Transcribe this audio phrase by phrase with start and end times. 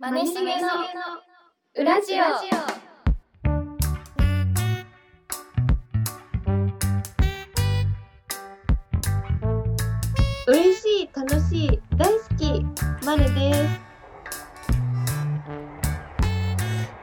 [0.00, 0.68] マネしげの
[1.76, 2.16] 裏ジオ。
[10.50, 12.64] 嬉しい、楽しい、大好き、
[13.04, 13.60] まるです。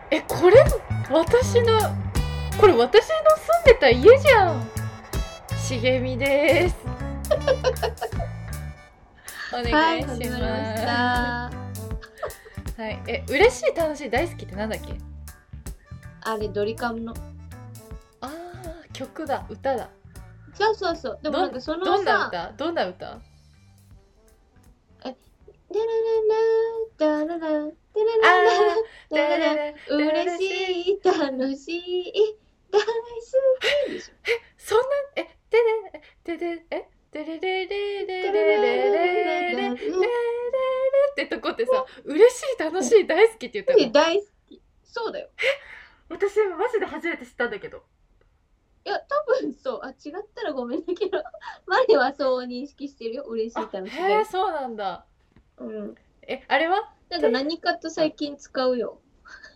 [0.09, 0.55] えこれ
[1.11, 1.77] 私の
[2.59, 2.87] これ私の住
[3.61, 4.67] んでた家じゃん
[5.55, 6.75] 茂みです
[9.53, 11.56] お願はいい、します、始まりました。
[12.77, 14.93] はいえ嬉しい楽しい大好きってなんだっけ？
[16.21, 17.13] あれ、ドリカムの。
[18.21, 19.89] あー曲だ歌だ
[20.53, 21.19] そうそうそう。
[21.23, 22.51] でもなんかそのどんなさ、歌？
[22.65, 23.19] どんな歌？
[25.69, 27.65] ダラララ、ダララ、ダララあ
[29.11, 32.13] ダララ、ー嬉しい、楽しい、
[32.71, 32.87] 大好
[33.87, 34.13] きでしょ。
[34.57, 34.85] そんな
[35.17, 35.57] えて
[36.23, 36.87] でてでえ？
[37.25, 44.61] てれれれれれれれれれれってとこってさ嬉しい楽しい大好きって言ったの大好き。
[44.83, 45.41] そうだよえ。
[46.09, 47.83] 私マジで初めて知ったんだけど
[48.85, 49.79] いや、多分そう。
[49.83, 51.21] あ、違ったらごめんだけど、
[51.65, 53.23] マリはそう認識してるよ。
[53.23, 53.97] 嬉しい、楽しい。
[53.97, 55.05] へえそうなんだ
[55.57, 55.95] うん。
[56.21, 59.01] えあれはなんか何かと最近使うよ。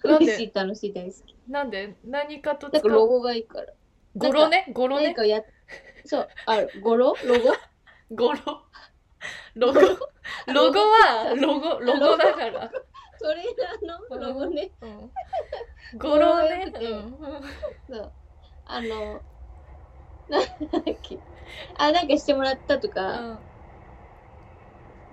[0.03, 1.37] 嬉しい、楽しい、大好き。
[1.47, 3.73] なんで何かと使うなんかロゴがいいから。
[4.15, 4.65] 語呂ね？
[4.73, 5.05] 語呂ね？
[5.07, 5.41] 何かや、
[6.05, 6.69] そう、ある。
[6.81, 8.15] 語呂ロゴ？
[8.15, 8.39] 語呂
[9.55, 9.79] ロゴ？
[10.53, 10.71] ロ？
[10.71, 11.79] ゴはロゴ？
[11.79, 12.69] ロゴだから、
[13.21, 13.45] トレー
[14.09, 14.27] ナーの？
[14.27, 14.71] ロゴね？
[14.81, 15.11] うん、
[15.97, 16.71] 語呂ね？
[16.73, 17.17] うん。
[17.89, 18.13] そう。
[18.65, 19.21] あの、
[20.27, 21.19] なんだっけ？
[21.77, 23.39] あ、なんかしてもらったとか、うん。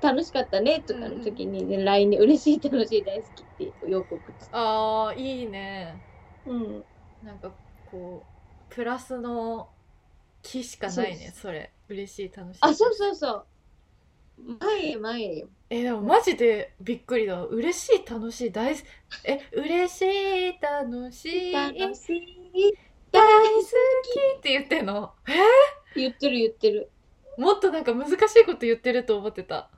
[0.01, 4.51] 楽しかったねとかの時に、ね LINE で嬉しい、楽しい、大好きってよく送ってた。
[4.53, 6.01] あーいいね。
[6.47, 6.85] うん。
[7.21, 7.53] なんか
[7.85, 8.38] こう
[8.71, 9.71] プラスの
[10.43, 11.73] 気しかないねそそれ。
[11.89, 12.59] 嬉しい楽しい。
[12.63, 13.47] あ、そうそうそう。
[14.61, 15.49] 前へ前へよ。
[15.71, 17.43] えでもマジでびっくりだ。
[17.45, 18.75] 嬉しい楽しい大
[19.25, 21.53] え嬉しい楽しい。
[21.53, 22.13] 大好楽しい。
[22.13, 22.15] き
[24.39, 25.13] って言ってんの？
[25.29, 25.33] え？
[25.99, 26.91] 言ってる言ってる。
[27.37, 29.71] もっとなんか難しいこと言ってると思ってた。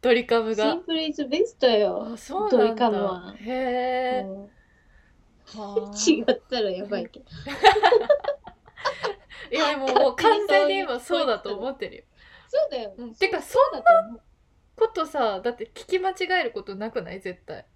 [0.00, 0.72] ドリカムが。
[0.72, 2.12] シンプルイズベストよ。
[2.12, 2.84] あそうドリなんだ。
[2.84, 3.34] カムは。
[3.38, 4.42] へえ、うん。
[4.42, 7.26] はあ 違ったらやばいけど。
[9.50, 12.02] いやでももう完全に今そうだと思ってるよ。
[12.48, 12.94] そうだよ。
[12.96, 13.14] うん。
[13.14, 14.20] てかそうだと思う
[14.76, 17.20] ことさだって聞き間違えることなくない？
[17.20, 17.66] 絶対。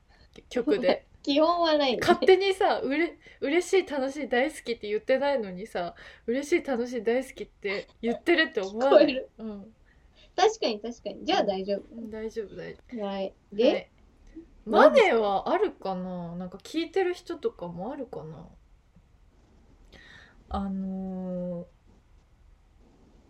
[0.49, 1.07] 曲で。
[1.23, 1.99] 基本はないね。
[2.01, 5.95] 勝手にさうれ嬉しい楽しい大好きって言ってないのにさ
[6.27, 9.27] 嬉しい楽しい大好きって言ってるって思わない？
[9.39, 9.75] うん。
[10.37, 11.25] 確かに確かに。
[11.25, 13.05] じゃあ大丈うん大丈夫大丈夫。
[13.05, 13.35] はい。
[13.53, 13.91] 夫で、はい。
[14.65, 16.37] マネはあるかな？
[16.37, 18.47] なんか聞いてる人とかもあるかな？
[20.51, 21.67] あの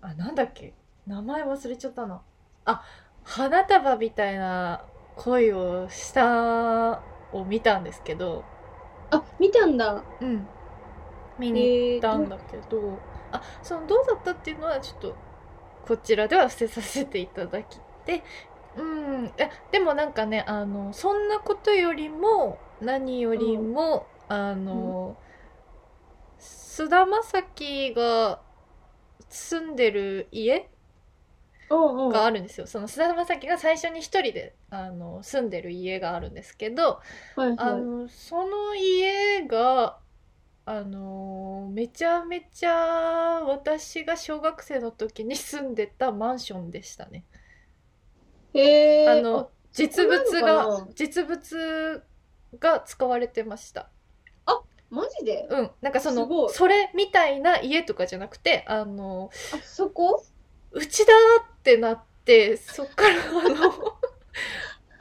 [0.02, 0.74] ー、あなんだっけ？
[1.06, 2.22] 名前忘れちゃったな。
[2.64, 2.82] あ
[3.24, 4.84] 花束みたいな
[5.16, 7.02] 恋をした
[7.32, 8.44] を見たんですけど。
[9.10, 10.04] あ、見たんだ。
[10.20, 10.46] うん。
[11.38, 12.98] 見に行ったんだけど、
[13.32, 15.16] あそのどうだったっていうのはちょっと
[15.86, 18.22] こちらでは伏せさせていただきて。
[18.76, 19.32] うん。
[19.72, 25.16] でもなんかねあのそんなことよりも何よりも、あの
[26.78, 28.42] 菅田将暉が
[29.30, 30.70] 住んでる家
[31.70, 32.20] うんうん。
[32.20, 37.00] があるんですよ、その菅田将暉が最初に一人であの住んでる家があるんですけど、
[37.34, 37.90] はいあはい。
[37.90, 40.00] のその家が
[40.66, 42.72] あのめちゃめちゃ
[43.46, 47.26] 私が小学生の時に住んでたマンションでしたね。
[48.54, 48.60] へえ。
[49.04, 52.06] あの実物がな実物
[52.58, 53.90] が使われてました。
[54.90, 55.46] マジで？
[55.50, 60.24] うん、なんかそのそれみたいな家とかじゃなくてあのあ、そこ？
[60.70, 61.12] うちだ
[61.42, 63.72] ってなってそっからあの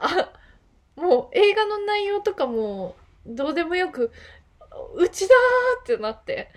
[0.00, 0.32] あ
[0.96, 2.96] もう映画の内容とかも
[3.26, 4.10] どうでもよく
[4.94, 6.50] うちだーってなって。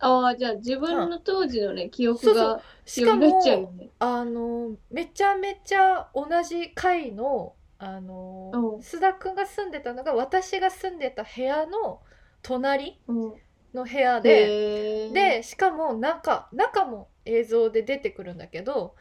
[0.00, 3.90] ああ、じゃあ自分の当時のね、記憶そうがしかもね。
[3.98, 8.76] あのめちゃめちゃ同じ階のあのうん。
[8.76, 12.00] 須田くんが住んでたのが私が住んでた部屋の
[12.48, 13.34] 隣うん。
[13.74, 14.30] の部屋で。
[14.30, 15.10] へえ。
[15.10, 18.94] でしかも中中も映像で出てくるんだけど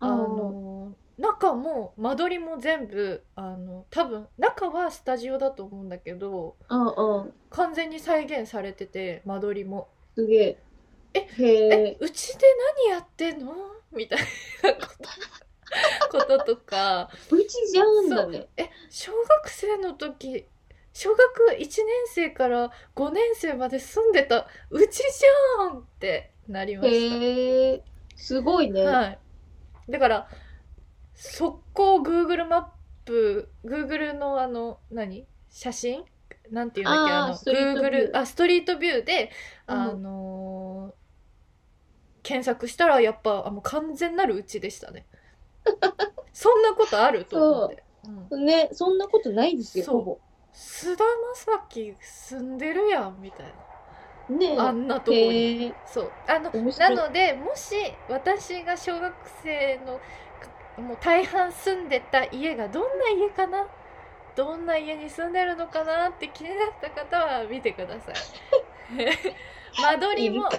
[0.00, 7.32] あうんの中も間取りも全部あの多分中はスタジオだと思うんだけどうんうん。
[7.50, 10.58] 完全に再現されてて間取りもすげえ。
[11.14, 11.96] ええ。
[12.00, 12.44] うちで
[12.86, 13.54] 何やってんの？
[13.92, 14.80] みたいなこ
[16.10, 18.48] とこととかうちじゃんだね。
[18.56, 20.44] え小学生の時
[20.98, 21.68] 小学1年
[22.06, 24.48] 生から5年生まで住んでた。
[24.70, 27.16] うちじゃんってなりました。
[27.16, 27.84] へえ。
[28.16, 28.82] すごいね。
[28.82, 29.18] はい。
[29.88, 30.28] だから、
[31.14, 32.64] 速攻 Google マッ
[33.04, 35.24] プ、Google のあの、何？
[35.50, 36.04] 写真？
[36.50, 37.12] なんていうんだっけ？
[37.12, 38.10] あーストリートビュー。
[38.10, 39.30] Google あストリートビューで、
[39.68, 39.76] うん。
[39.76, 40.98] あのー
[42.24, 45.06] 検索したらやっぱあもう完全なるうちでしたね。
[46.34, 47.84] そんなことあると思って、
[48.32, 49.94] うん、ね、そんなことないですよ、そう。
[49.98, 50.18] ほぼ。
[50.60, 51.04] 菅田
[51.36, 53.46] 将暉住んでるやんみたい
[54.34, 55.72] ねなあんなとこに。
[55.86, 56.10] そう。
[56.26, 56.96] あのない。
[56.96, 57.76] のでもし
[58.08, 59.14] 私が小学
[59.44, 60.00] 生の
[60.74, 63.68] かもう大半住んでた家がどんな家かな？
[64.34, 68.14] どんな家に住んでるのかなって気になった方は見てください。
[69.80, 70.48] 間取りも。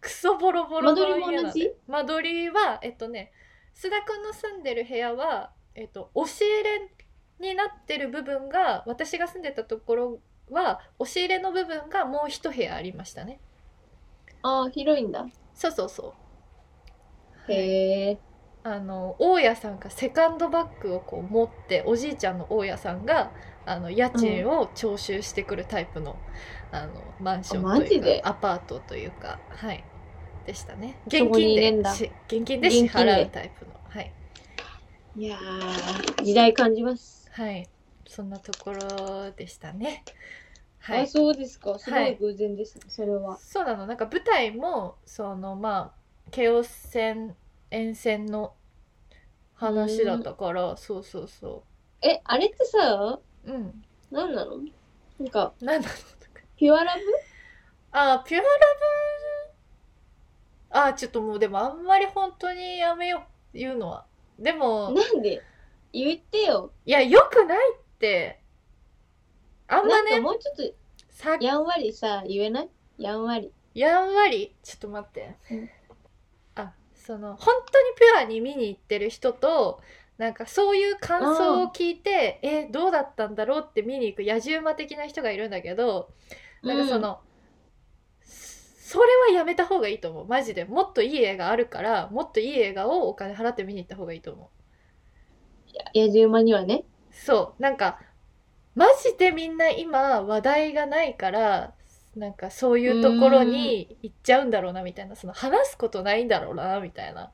[0.00, 1.74] クソボロボロの間取りも家なんで同じ？
[1.88, 3.32] 間取りはえっとね
[3.74, 13.40] 須田くんの住んでる部屋は、えっと、押し入れになってる部分が私が住んでたところは押し入れの部分がもう一部屋ありましたね。
[14.42, 15.26] ああ、広いんだ。
[15.54, 17.52] そうそうそう。
[17.52, 18.22] へえ。
[18.62, 23.32] あの大家さんがセカンドバッグをこう持っておじいちゃんの大家さんが
[23.64, 26.16] あの家賃を徴収してくるタイプの,、
[26.72, 29.84] あのマンションというかアパートというかはい。
[30.44, 31.00] でしたね。
[31.06, 33.72] 現金でし現金で支払うタイプの。
[33.72, 33.75] は
[35.16, 37.30] いいやー、時代感じます。
[37.32, 37.66] はい。
[38.06, 40.04] そんなところでしたね。
[40.80, 41.78] はあ、いそうですか。
[41.78, 43.36] すごはいい偶然ですね、それは。
[43.38, 43.86] そうなの。
[43.86, 47.34] なんか舞台もそのまあ京王線
[47.70, 48.52] 沿線の
[49.54, 51.62] 話だったからそうそうそ
[52.02, 53.72] え、あれってさ、ううん。
[54.10, 54.58] なんなの？
[55.18, 55.98] なんか、なんだろう
[56.58, 56.94] ピュアラ
[57.92, 58.46] あ、ピュアラ
[60.70, 60.78] ブ？
[60.90, 64.04] あ、ちょっともうでもあんまり本当にやめよう、言うのは。
[64.38, 65.42] でもブ、なんで？
[65.92, 66.72] 言ってよ。
[66.84, 68.40] いや、良くないって。
[69.68, 70.62] あんまね、もうちょっと、
[71.08, 72.68] さ、やんわりさ、言えない？
[72.98, 73.50] やんわり。
[73.74, 75.70] やんわり、ちょっと待ってうん。
[76.54, 79.80] あ、その、本当にピュアに見に行ってる人と、
[80.18, 86.10] なんかそういう感想を聞いて、え、どうだったんだろうって見に行く野獣馬的な人がいるんだけど、
[86.62, 87.20] なんかその、
[88.86, 90.26] それはやめた方がいいと思う。
[90.28, 90.64] マジで。
[90.64, 95.98] もっといい映画あるから、もっといい映画をお金払って見に行った方がいいと思う。
[95.98, 96.84] うん、野じ馬にはね。
[97.10, 97.60] そう。
[97.62, 97.98] なんか、
[98.76, 101.74] マジでみんな今話題がないから、
[102.14, 107.32] なんかそういうところに行っちゃうんだろうなみたいな、その話すことないんだろうなみたいな。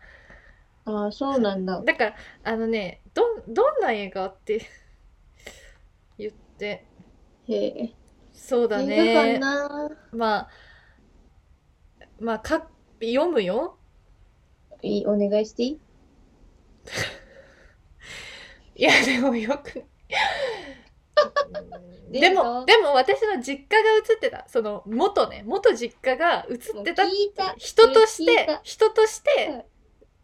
[0.87, 1.83] ああ、そうなんだ。
[1.85, 2.15] だから、
[2.45, 4.63] あのね、どん、どんな映画って
[6.17, 6.87] 言って、
[7.47, 7.93] へえ。
[8.33, 9.39] そうだね
[10.13, 10.51] まあ、
[12.23, 12.69] まあ、か、
[13.01, 13.79] 読むよ。
[14.81, 15.81] いい、お願いしていい？
[18.77, 19.85] いや、でもよく。
[22.11, 24.47] でも、ぞでも私の実家が映ってた。
[24.49, 29.67] その、元ね、元実家が映ってたもう聞いた人とし聞いてた、人としうんて、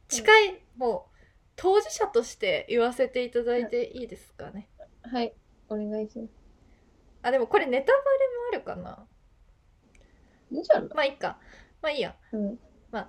[0.08, 1.16] 近い、もう、
[1.56, 4.68] 当事者として言わせていただいていいですかね。
[5.02, 5.34] はい、
[5.68, 6.32] お願いします。
[7.22, 8.04] あ、でもこれネタバレも
[8.52, 9.08] あるかな。
[10.50, 10.88] いいじゃん。
[10.88, 11.38] まあいいか。
[11.82, 12.14] まあいいや。
[12.32, 12.40] うん。
[12.50, 12.58] い
[12.92, 13.08] や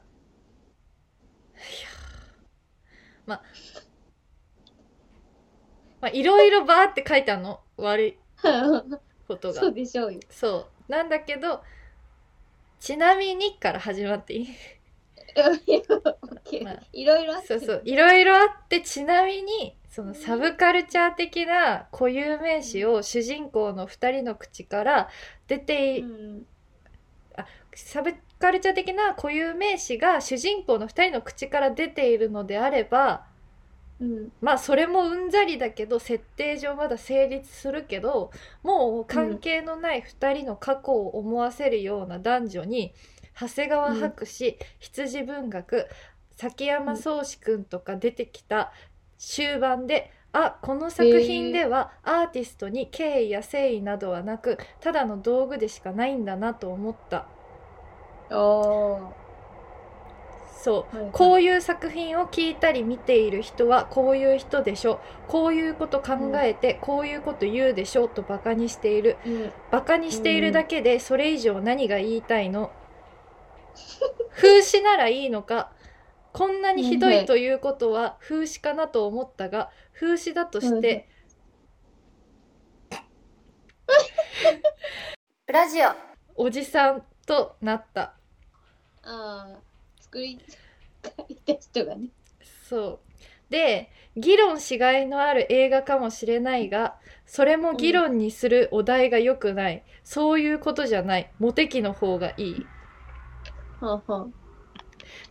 [3.26, 3.42] まあ、
[6.00, 7.60] まあいろいろバーって書いてあるの？
[7.76, 8.18] 悪い
[9.28, 9.74] ことがそう。
[9.74, 10.20] でしょうよ。
[10.30, 10.92] そう。
[10.92, 11.62] なんだけど、
[12.80, 14.50] ちなみにから始まっていい？
[15.36, 17.82] オッまあいろいろあってそうそう。
[17.84, 25.10] いろいろあって、ちなみに、そのサブカルチャー的な固有名詞を主人公の二人の口から
[25.48, 26.46] 出てい、うん
[27.76, 33.26] サブカルチャー的な固有名詞が主人公の二人の口から出ているのであれば、
[34.00, 34.32] うん。
[34.42, 38.32] まあそれもうんざりだけど設定上まだ成立するけど
[38.64, 42.94] もう関係のない2人の過去を思わせるような男女に
[43.38, 45.88] 長谷川博士、羊文学
[46.36, 48.72] 崎山宗志くんとか出てきた
[49.18, 57.28] 終盤であこの作品ではアーティストに敬意や誠意などはなくただの道具でしかないんだなと思った
[58.30, 58.36] ああ
[60.62, 69.18] そうはいはいこういう作品を聞いたり見ている人はこういう人でしょこういうこと考えてこういうこと言うでしょとバカにしている。
[69.26, 69.52] うん。
[69.72, 72.72] バカにしているだけでそれ以上何が言いたいの？
[74.36, 75.72] 風刺ならいいのか？
[76.34, 81.08] こんなにひどいということは風刺かなと思ったが風刺だとして
[85.48, 85.90] ラジオ。
[86.36, 88.14] おじさんとなった
[89.12, 89.60] ああ
[90.00, 90.40] 作り
[91.46, 92.10] た人がね。
[92.68, 93.00] そう。
[93.50, 101.32] で議論しがいのある映画かもしれないがそれも議論にするお題が良くない、そういうことじゃない。
[101.40, 102.66] モテ期の方がいい。
[103.80, 104.28] はあは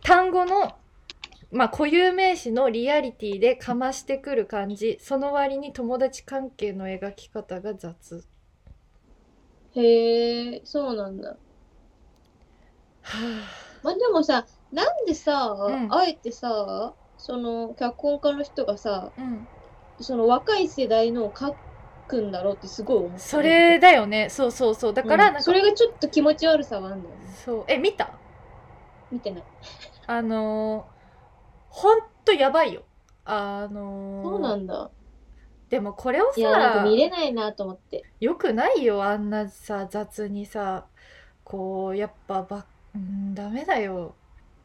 [0.03, 0.75] 単語の
[1.51, 4.97] まあ固有名詞のリアリティでかましてくる感じ。
[4.99, 8.25] その割に友達関係の描き方が雑。
[9.75, 11.29] へえ、そうなんだ。
[11.29, 11.37] は
[13.03, 19.47] あまあでもさ、なんでさ、うんあえてさ、その脚本家の人がさ、うん
[20.01, 21.53] その若い世代のを書
[22.07, 23.19] くんだろうってすごい思った。
[23.19, 27.21] それだよねそうそうそうだからなんんそれがちょっと気持ち悪さはあるんだよね。
[27.45, 28.13] そうえ見た？
[29.11, 29.43] 見てない。
[30.07, 30.93] あのー、
[31.67, 32.83] ほんとやばいよ
[33.25, 34.89] あのーそうなんだ。
[35.69, 38.05] でもこれをいや、なんかさ見れないなと思って。
[38.21, 40.85] よくないよあんなさ雑にさ
[41.43, 42.65] こうやっぱば
[42.95, 44.15] うんダメだよ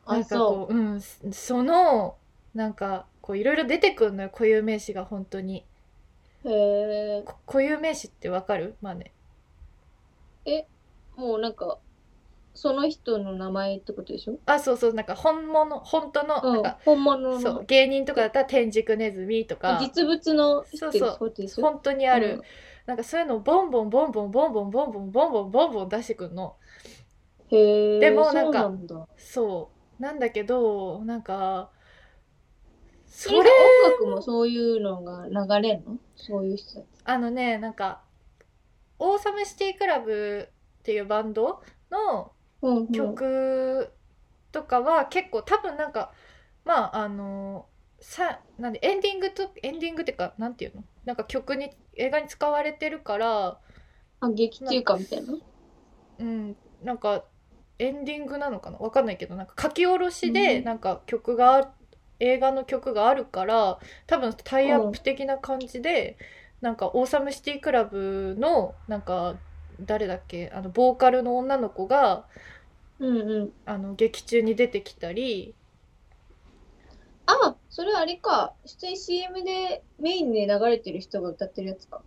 [0.07, 2.16] なあ、んかそこううんそその
[2.54, 5.64] なんかこういろいろ出てくるのよ固有名詞が本当に
[6.45, 6.50] う。
[6.50, 7.23] へえ。
[7.25, 8.76] こ固有名詞ってわかる？
[8.83, 9.12] まあね
[11.16, 11.78] もうなんか、
[12.54, 14.38] その人の名前ってことでしょ？
[14.47, 16.78] あそうそうなんか本物本当のうんなんか、。
[16.85, 17.64] 本物のそう。
[17.66, 21.62] 芸人とかだったら天竺ネズミとか実物の人ってそうそうことでしょ？
[21.62, 22.43] 本当にある、うん
[22.87, 26.54] なんかそういうのをボンボンボンボンボンボンボンボンボンボンボンボン出してくるの。
[28.00, 28.70] でもなんか
[29.16, 30.30] そうなんだ。
[30.30, 31.70] けどなんか
[33.06, 33.50] そそれれ
[33.84, 35.99] 音楽もそういうのが流れんの？
[36.16, 36.84] そういう人。
[37.04, 38.02] あのねなんか
[38.99, 40.49] オーサムシティクラブ
[40.80, 42.32] っていうバンドの
[42.92, 43.92] 曲
[44.50, 46.12] とかは結構多分なんか
[46.64, 47.66] まああの
[48.00, 50.84] さなんでエンディングとエンディングっていうかなんていうの？
[51.04, 53.61] なんか曲に映画に使われてるから
[54.20, 55.34] あ、劇中歌みたいな？
[56.18, 57.25] うんなんか
[57.78, 58.78] エンディングなのかな？
[58.78, 61.73] わかんないけどなんか書き下ろしでうんなんか曲があ
[62.21, 66.16] 映画の曲があるから多分タイアップ的な感じで、
[66.61, 69.37] なんかオーサムシティクラブのなんか
[69.81, 70.50] 誰だっけ？
[70.54, 72.25] あのボーカルの女の子が
[73.00, 73.52] うんうん。
[73.66, 75.54] あの劇中に出てきたり
[77.26, 78.54] あ、それあれか。
[78.64, 82.02] 出演 CM でメインで流れてる人が歌ってるやつか。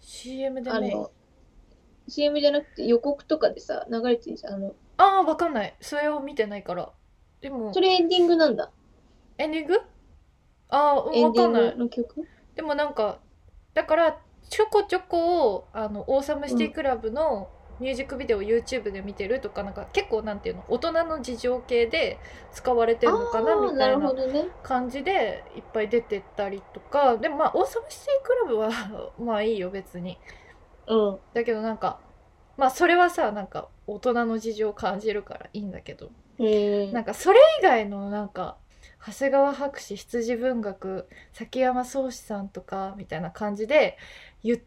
[0.00, 1.10] CM でねあの、
[2.06, 4.54] CM じゃなくて予告とかでさ、流れてるじゃん。
[4.54, 5.74] あの、ああーわかんない。
[5.80, 6.90] それを見てないから。
[7.40, 8.70] でもそれエンディングなんだ。
[9.38, 9.80] エンディング？
[10.68, 11.72] ああエンディンわかんない。
[11.72, 12.28] グの曲？
[12.54, 13.18] でもなんか
[13.74, 20.64] だからちょこちょこあのオーサムシティクラブのミュージックビデオを YouTube で見てるとかなんか結構なんていうの？
[20.68, 22.18] 大人の事情系で
[22.52, 24.46] 使われてるのかなあーなみたいなるほどね。
[24.62, 27.16] 感じでいっぱい出てったりとか。
[27.18, 30.18] でもまあオーサムシティクラブは まあいいよ別に。
[30.86, 31.18] うん。
[31.34, 31.98] だけどなんか
[32.56, 36.92] まあそれはさなんか大人の事情を感じるからいいんだけどへえ。
[36.92, 38.56] なんかそれ以外のなんか
[39.06, 43.98] 長谷川博士羊文学崎山宗志さんとかみたいな感じで
[44.42, 44.58] 言っ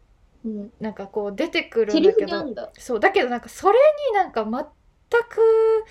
[0.44, 0.72] うん。
[0.80, 2.70] なんかこう出てくるんだけど。
[2.78, 3.78] そうだけどなんかそれ
[4.10, 4.52] になんか全
[5.28, 5.84] く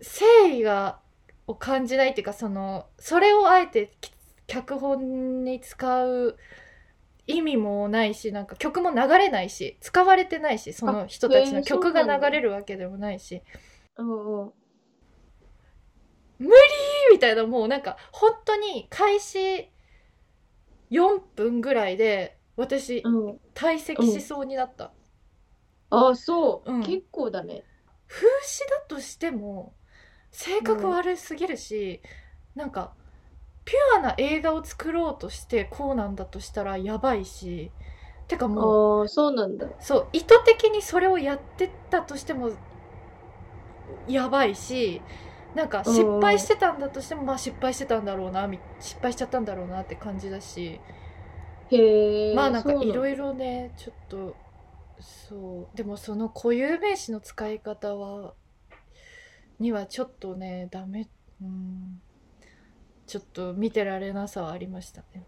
[0.00, 0.98] 誠意が
[1.46, 4.12] を感じないっていうかそのそれをあえてき
[4.46, 6.36] 脚本に使う
[7.26, 13.42] 意味もないしなんか曲も流れないし使われてないしその人たちの曲が流れるわけでもないし
[13.96, 14.52] うんうん。
[17.12, 19.70] みたいなもうなんか本当に開始
[20.90, 23.40] 4分ぐらいで私うん。
[23.54, 24.92] 退席しそうになった、
[25.90, 27.64] ああ、そう、うん結構だね。
[28.08, 29.74] 風刺だとしても
[30.30, 32.02] 性格悪すぎるし、
[32.54, 32.94] なんか
[33.64, 37.70] ピュアな映画を作ろうとしてこうなんだとしたらやばいし
[38.26, 39.68] てかもうそうなんだ。
[39.80, 42.50] そう意図的にそれをやってたとしても
[44.08, 45.00] やばいし
[45.54, 50.80] なんか失敗してたんだとしてもまあ失敗してたんだろうなみ失敗しちゃったんだろうなって感じだし。
[51.70, 52.34] へえ。
[52.34, 54.36] まあなんかいろいいろねちょっと
[55.00, 55.76] そう。
[55.76, 58.34] でもその固有名詞の使い方は
[59.58, 61.08] にはちょっとねダメ。
[61.40, 62.00] うん
[63.06, 65.24] ちょっと見てられなさはありましたね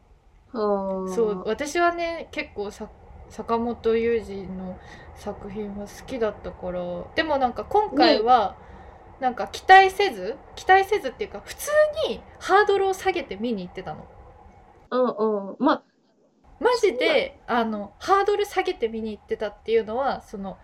[0.53, 1.09] ろ。
[1.09, 2.89] そう私はね結構さ
[3.31, 4.79] 坂本雄二の
[5.17, 6.81] 作品は好きだったから
[7.15, 8.57] でもなんか今回は、
[9.21, 11.71] なんか期待せず期待せずっていうか普通
[12.09, 14.07] にハードルを下げて見に行ってたの
[14.91, 15.57] うんうん。
[15.59, 15.83] まあ、
[16.61, 20.59] マジであのハードル下げて見に行ってたっていうのはその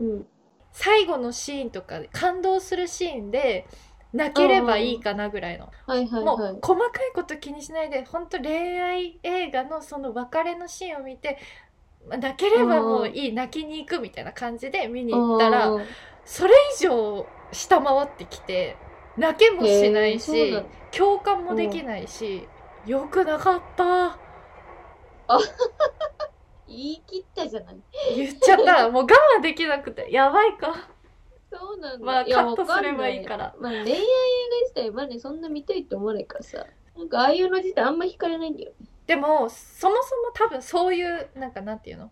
[0.00, 0.26] うん。
[0.72, 3.66] 最後のシーンとかで感動するシーンで
[4.16, 6.52] 泣ければいいかなぐらいの、はいはいもはい。
[6.52, 11.38] う細かいこと気にしないで本当恋愛映画のその別れのシーンを見て
[12.08, 15.96] まあ泣ければもういい泣きに行くみたいな感じで見に行ったらうん。
[16.24, 18.82] それ以上下回ってきて
[19.16, 22.50] 泣けもしないし共感もできないし
[22.84, 24.20] よくなかった。
[26.68, 27.76] 言い切ったじゃない。
[28.16, 28.88] 言っちゃった。
[28.90, 29.06] もう我
[29.38, 30.10] 慢できなくて。
[30.12, 30.90] やばいか
[31.58, 32.04] そそうなんだ。
[32.06, 34.00] まあカットすればいいからまあ恋愛映画
[34.62, 36.66] 自体まだそんな見たいって思わないからさ。
[36.96, 38.72] なんかああいうの自体あんま惹かれないんだよ。
[39.06, 42.10] でもそもそも多分そういうなんかなんていうの？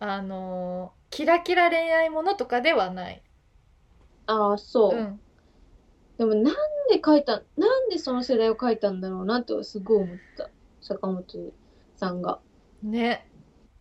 [0.00, 3.22] あのキラキラ恋愛ものとかではない、
[4.26, 5.00] ああ、そうう。
[5.00, 5.20] ん、
[6.18, 6.54] でもなん
[6.90, 10.50] で書いた、なんでその世代を書いたんだろうなとすごい思った。
[10.82, 11.52] 坂本
[11.96, 12.40] さんが。
[12.82, 13.26] ね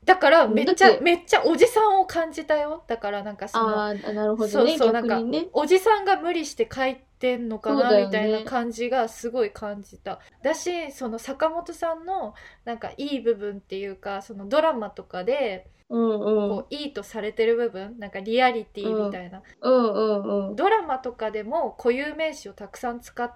[0.05, 4.77] だからめっちゃめっちゃおじさんを感じたよだからなんかそのああ、なるほそうどね。
[4.77, 5.21] そうなんか。
[5.53, 12.33] おじさんが無理して書いてんのかな、ねみたいな感じがすごい感じただしその坂本さんの
[12.65, 16.49] なんかいい部分っていうかそのドラマとかでうんうん。
[16.49, 20.55] こういいとされてる部分なんかリアリティみたいな、うんうんうん。
[20.55, 23.31] ドラマとかでも固有名詞をたくさん使っ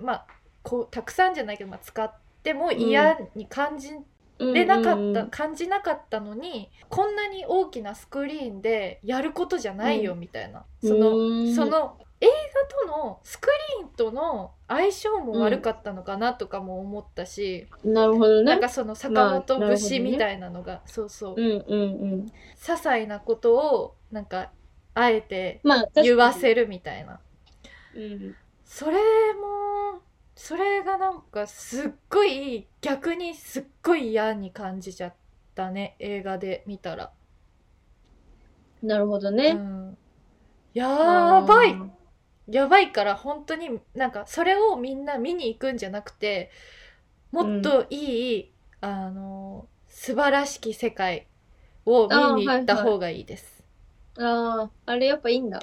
[0.00, 0.26] まあ
[0.62, 3.90] こうたくさんじゃないけど、まあ、使っても嫌に感じ
[4.38, 5.16] れなかった、うん。
[5.16, 10.20] うん感じなかったのにこんなに大きなスクリーンでやることじゃないよ、うん。
[10.20, 10.64] みたいな。
[10.82, 11.54] うんそのうん。
[11.54, 18.44] その映画とのスクリーンとの相性も悪かったのかなとかも思ったし、なるほどね。
[18.44, 18.68] なんか。
[18.70, 22.32] その坂本節みたいなのが、そうそう、うんうんうん。
[22.56, 24.50] 些細なことをなんか
[24.94, 25.60] あえて
[26.02, 27.20] 言わせるみたいな。
[27.94, 28.34] うん。
[28.64, 28.96] それ
[29.34, 30.00] も
[30.36, 35.14] それがなんかすっごい逆にすっごい嫌に感じちゃっ
[35.56, 37.12] たね映画で見たら、
[38.82, 39.52] なるほどうね。
[39.54, 39.96] ん、
[40.74, 41.74] やばい。
[42.48, 46.50] やばいから本当になんかそれをみんな見に行くんじゃなくて
[47.32, 51.26] もっといい、あの素晴らしき世界
[51.86, 53.64] を見に行った方がいいです、
[54.18, 55.60] ああ、あれやっぱいいんだ。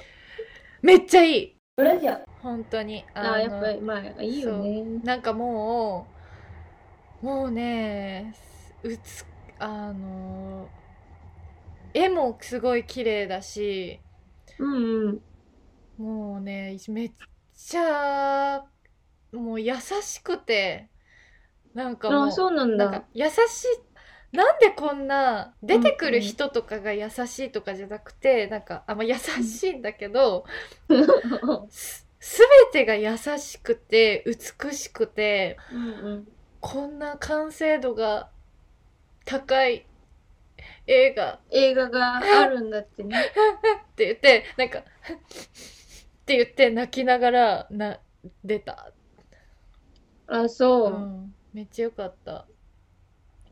[0.82, 1.56] めっちゃいい。
[1.76, 2.33] ラジオ。
[2.44, 4.84] 本当にああ、やっのぱり、まあ、いいよね。
[5.02, 6.06] なんかも
[7.22, 8.34] うもうね
[8.82, 9.24] うつ
[9.58, 10.68] あの
[11.94, 13.98] 絵もすごい綺麗だし
[14.58, 15.20] うんうん。
[15.96, 17.12] もうねめっ
[17.56, 18.62] ちゃ
[19.32, 20.88] もう優しくて
[21.74, 23.04] なんかもうそうなんだ。
[23.14, 30.44] 優しいなんでこんな出てくる人とかが優しいとかじゃなくて、なんかあ、まあ、優しいんだけど、
[32.26, 32.38] す
[32.72, 36.28] 全てが優しくて美しくてうんうん。
[36.60, 38.30] こんな完成度が
[39.26, 39.86] 高い
[40.86, 43.16] 映画映画があるんだってね。
[43.92, 44.82] って言ってなんか っ
[46.24, 48.00] て言って泣きながらな
[48.42, 48.92] 出た、
[50.26, 50.96] あ、そうう。
[50.96, 52.46] ん、めっちゃよかった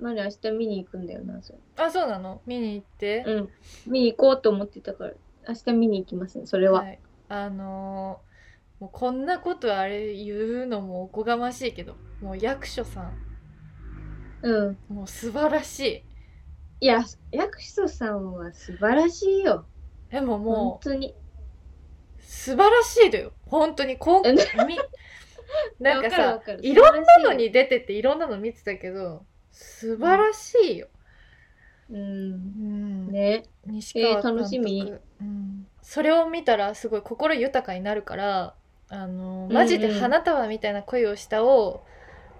[0.01, 1.59] まだ明日見に行くんだよな、それ。
[1.77, 2.41] あそうなの？
[2.47, 3.49] 見に行って、うん。
[3.87, 5.13] 見に行こうと思ってたから、
[5.49, 6.81] 明日見に行きますね、それは。
[6.81, 8.32] はい、あのー
[8.83, 13.13] もうこんなことあれ言うのもおこがましいけどもう役所さん。
[14.43, 14.79] うん。
[14.93, 16.05] もう素晴らしい。
[16.81, 19.67] いや、役所さんは素晴らしいよ。
[20.11, 21.15] でも本もう当に。
[22.19, 23.33] 素晴らしいだよ。
[23.47, 23.99] 本当に。
[23.99, 24.77] こうえねみ
[25.79, 30.89] なんかさいろんなのに出てていろんなの見てたけど素晴らしいよ、
[31.89, 31.99] うん。
[31.99, 33.13] うん。
[33.13, 33.45] ね。
[33.65, 34.93] 西川えー楽しみ。
[35.21, 38.57] うん、それを見たらすごい心豊かになるから
[38.93, 41.83] あのマジでうんうん花束みたいな恋をしたを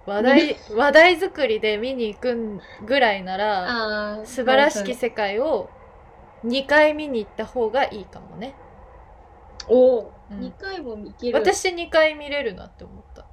[0.05, 4.21] 話題話題作りで見に行くんぐらいなら。
[4.25, 5.69] 素晴らしき世界を
[6.45, 8.55] 2回見に行った方がいいかもね、
[9.67, 11.37] おお、うん2回も行ける。
[11.37, 13.25] 私2回見れるなって思った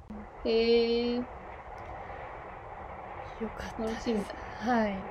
[0.45, 1.17] へえ。
[1.17, 1.23] よ
[3.49, 4.35] かった楽しみだ。
[4.57, 5.05] はい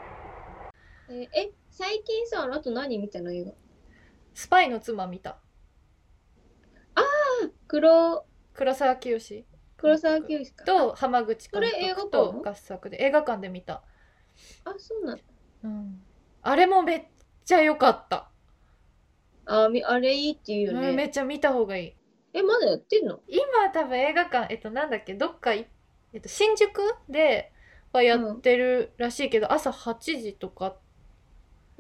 [1.09, 3.53] えーえ、最近さ、あなた何見たの映画
[4.35, 5.39] スパイの妻見た
[7.71, 9.19] 黒、黒沢清
[9.77, 10.65] 黒沢清か。
[10.65, 13.83] と浜口監それ映画督館と合作で映画館で見た
[14.65, 15.23] あ、そうなんだ。
[15.63, 16.03] うん
[16.43, 17.05] あれもめっ
[17.45, 18.31] ちゃ良かった、
[19.47, 21.05] あみ、あれいいって言うようんめね。
[21.05, 21.95] っちゃ見た方がいい
[22.33, 23.21] え、まだやってんの？
[23.29, 25.15] 今多分映画館えっとなんだっけ？
[25.15, 25.69] どっかい、
[26.13, 27.53] えっと、新宿で
[27.93, 30.75] はやってるらしいけど、朝8時とかうーん。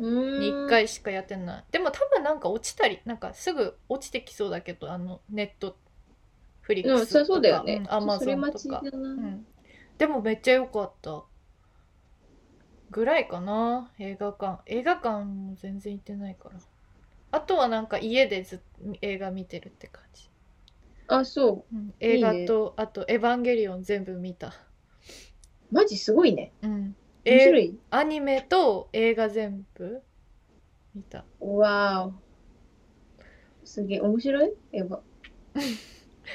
[0.01, 5.77] に1回しかやってない、でも多分なんか落ちたりなんかすぐ落ちてきそうだけどあのネット
[6.71, 7.39] フリッうん、クスとか。
[7.39, 7.83] うだよね。
[7.89, 8.81] アマゾンとか。
[8.85, 9.47] うん、
[9.99, 11.25] でもめっちゃ良かった。
[12.91, 14.63] ぐらいかな映画館。
[14.67, 16.61] 映画館も全然行ってないから。
[17.33, 18.61] あとはなんか家でず
[19.03, 20.29] 映画見てるって感じ、
[21.09, 21.77] あ、そう。
[21.77, 22.47] ん、映画いいね。
[22.47, 24.53] とあと「エヴァンゲリオン」全部見た、う。
[25.73, 26.53] マジすごいね。
[26.63, 26.97] うん、
[27.33, 27.79] え面白い？
[27.91, 30.03] アニメと映画全部
[30.95, 32.13] 見たわーお。
[33.65, 34.53] すげえ、面白い？
[34.73, 35.01] エヴァ。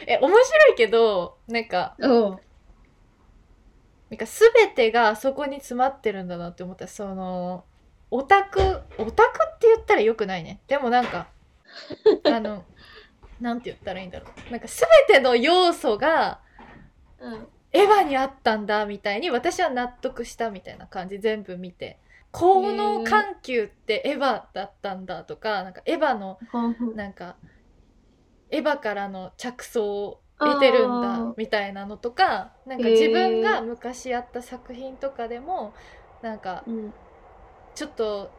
[0.08, 2.12] え面白いけどなんかうん。
[4.10, 7.66] なんか全てがそこに詰まってるんだなって思ったその
[8.12, 8.60] オタク
[8.98, 11.28] オタクって言ったらよくないねでもなんか
[12.24, 12.64] あの
[13.42, 16.40] なんて言ったらいいんだろうなんか全ての要素が
[17.20, 17.48] うん。
[17.76, 22.00] エヴァにあったんだみたいに私は納得したみたいな感じ全部見て。
[22.32, 26.38] 効能緩急ってエヴァだったんだとかなんかエヴァの
[26.94, 27.38] なんか
[28.50, 31.34] エヴァからの着想を得てるんあだー。
[31.38, 35.74] みたいなのとかなんか自分が昔やった作品とかでも
[36.22, 36.94] なんかうん。
[37.76, 38.32] ちょっと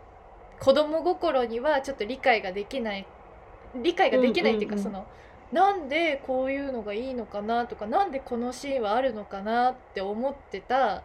[0.61, 3.07] 子供心にはちょっと理解ができない
[3.75, 4.93] 理解ができないっていうか、うんうんうん。
[4.93, 5.07] その
[5.53, 11.03] なんでこういうのがいいのかなとかなんでこのシーンはあるのかなって思ってた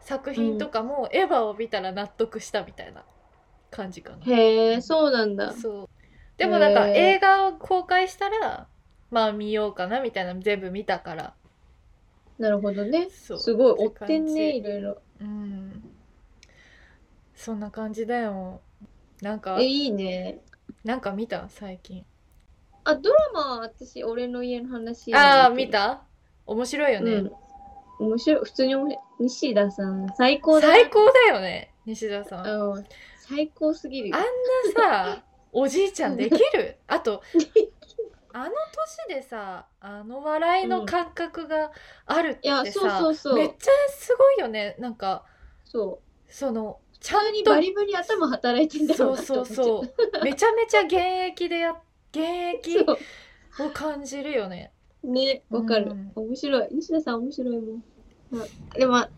[0.00, 3.04] 作品とかも、エヴァを見たら納得したみたいな
[3.70, 4.24] 感じかな。
[4.26, 5.52] へえ、そうなんだ。
[5.52, 5.88] そう
[6.38, 8.66] でもなんか映画を公開したら
[9.10, 11.34] まあ見ようかなみたいなの全部見たから
[12.38, 13.08] なるほどね。
[13.10, 15.02] そうすごい、追ってんね、いろいろ。
[15.20, 15.82] うん
[17.34, 18.60] そんな感じだよ
[19.20, 20.40] なんかえ、いいね。
[20.84, 21.48] なんか見た？
[21.48, 22.04] 最近
[22.84, 26.02] あ、ドラマは私、俺の家の話ああ見た？
[26.46, 27.32] 面白いよね、うん。
[28.06, 28.44] 面白い。
[28.44, 29.04] 普通に面白い。
[29.20, 30.74] 西田さん、最高だな。
[30.74, 32.84] 最高だよね西田さんあんうん。
[33.20, 34.16] 最高すぎるよ。
[34.16, 34.24] な
[35.14, 36.78] さ おじいちゃんできる？
[36.88, 37.22] あと
[38.32, 38.50] あの
[39.08, 41.70] 年でさあの笑いの感覚が
[42.06, 43.34] あるっていや、さ、そうそうそう。
[43.34, 45.24] めっちゃすごいよねなんか
[45.64, 46.32] そう。
[46.32, 51.76] そのち普ゃんとバリバリ頭働いてんだろそううなってそう思っちゃそうめちゃめちゃ現役でや
[52.12, 52.20] 現
[52.58, 52.78] 役
[53.58, 54.72] を感じるよね。
[55.02, 55.92] ね、わかる。
[55.92, 56.12] うん。
[56.14, 56.68] 面白い。
[56.72, 57.84] 西田さん面白いもん。
[58.30, 59.10] まあ、でも、あ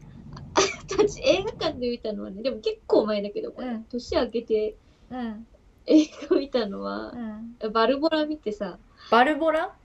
[0.91, 3.69] 私映画館で見たのはね、でも結構前だけど、これ。
[3.69, 3.85] うん。
[3.85, 4.77] 年明けて
[5.11, 5.47] うん。
[5.87, 7.13] 映画見たのは
[7.61, 7.73] う、ん。
[7.73, 8.79] バルボラ見てさ、
[9.11, 9.77] バルボラ？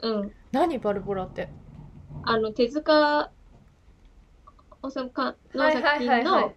[0.00, 0.34] うん。
[0.50, 1.48] 何バルボラって？
[2.24, 3.30] あの、手塚
[4.82, 6.32] 治虫かのはい作品はいはい。
[6.32, 6.54] はいの、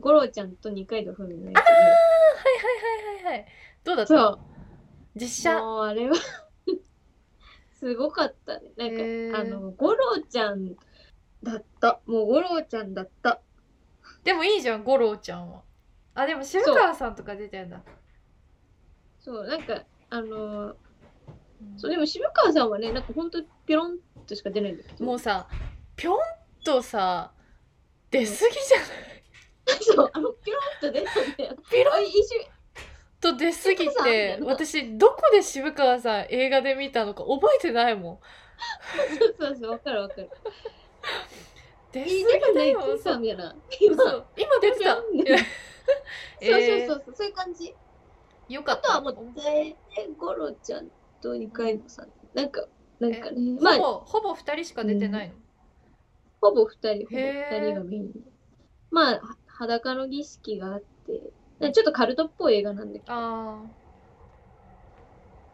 [0.00, 3.46] 五郎ちゃんと二階堂ふみのやはいはいはいはい
[3.84, 4.38] どうだっそう。
[5.16, 5.58] 実写？
[5.60, 6.14] もうあれは
[7.78, 8.70] すごかったね。
[8.76, 10.74] なんへーか、あの、五郎ちゃん
[11.42, 12.00] だった。
[12.06, 13.40] もう五郎ちゃんだった。
[14.24, 15.62] でもいいじゃん五郎ちゃんは
[16.14, 17.80] あでも渋川さんとか出てんだ
[19.18, 20.76] そう、なんか、あのー
[21.72, 25.04] うんそう、でも渋川さんはね、なんかほんとピロンとしか出ないんだけど。
[25.04, 25.48] もうさ
[25.96, 26.18] ぴょん
[26.64, 27.32] とさ
[28.10, 29.82] 出すぎじゃない？
[29.82, 31.56] そう、あの、ピロンと出たんだよ。
[31.70, 31.94] ピロン？
[31.94, 32.46] あ一瞬、
[33.22, 38.18] と出すぎて私どこで渋川さん映画で見たのか覚えてないもん。
[39.16, 40.28] そうそうそう、わかるわかる。
[41.92, 42.28] 出すぎよ
[44.36, 44.96] 今出てた。
[44.96, 45.04] そう
[46.40, 47.74] そうそうそう、そういう感じ。
[48.48, 48.96] よかった。
[48.96, 52.12] あとはもう、大体五郎ちゃんと二階堂さん。
[52.34, 52.66] なんか、
[52.98, 55.34] なんかね、ままあ、あほぼ2人しか出てないの、
[56.40, 58.12] ほぼ二人、ほぼ二人がメイン。
[58.12, 58.20] で。
[58.90, 61.32] まあ、は裸の儀式があって、
[61.70, 63.62] ちょっとカルトっぽい映画なんだけど、あ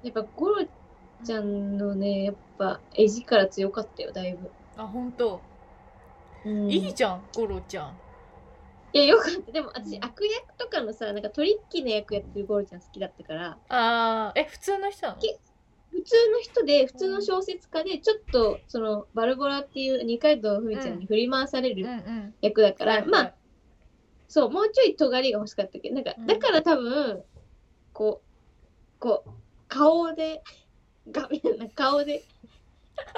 [0.02, 0.64] やっぱゴロ
[1.24, 4.50] ちゃんのね、やっぱ絵力強かったよ、だいぶ。
[4.76, 5.40] ーあ本当、
[6.46, 6.70] うん。
[6.70, 7.96] いいじゃん五郎ちゃん。
[8.92, 9.52] いや、よかった。
[9.52, 14.40] でも私、うん悪役とかのさ、なんかトリッキーな役やってるゴロちゃん好きだったから、あー。
[14.40, 15.20] え普通の人なの？
[15.20, 15.38] け
[15.90, 23.34] 普通の人で、普通の小説家で、ちょっと、その、バルボラっていう二階堂ふみちゃんに振り回されるん役だから、まあ、
[24.28, 25.88] そう、もうちょい尖りが欲しかったけ？
[25.88, 26.26] ど、なんかう、ん。
[26.26, 27.24] だから多分、
[27.92, 29.30] こう、こう、
[29.68, 30.42] 顔で、
[31.10, 32.22] 画面、なんか顔で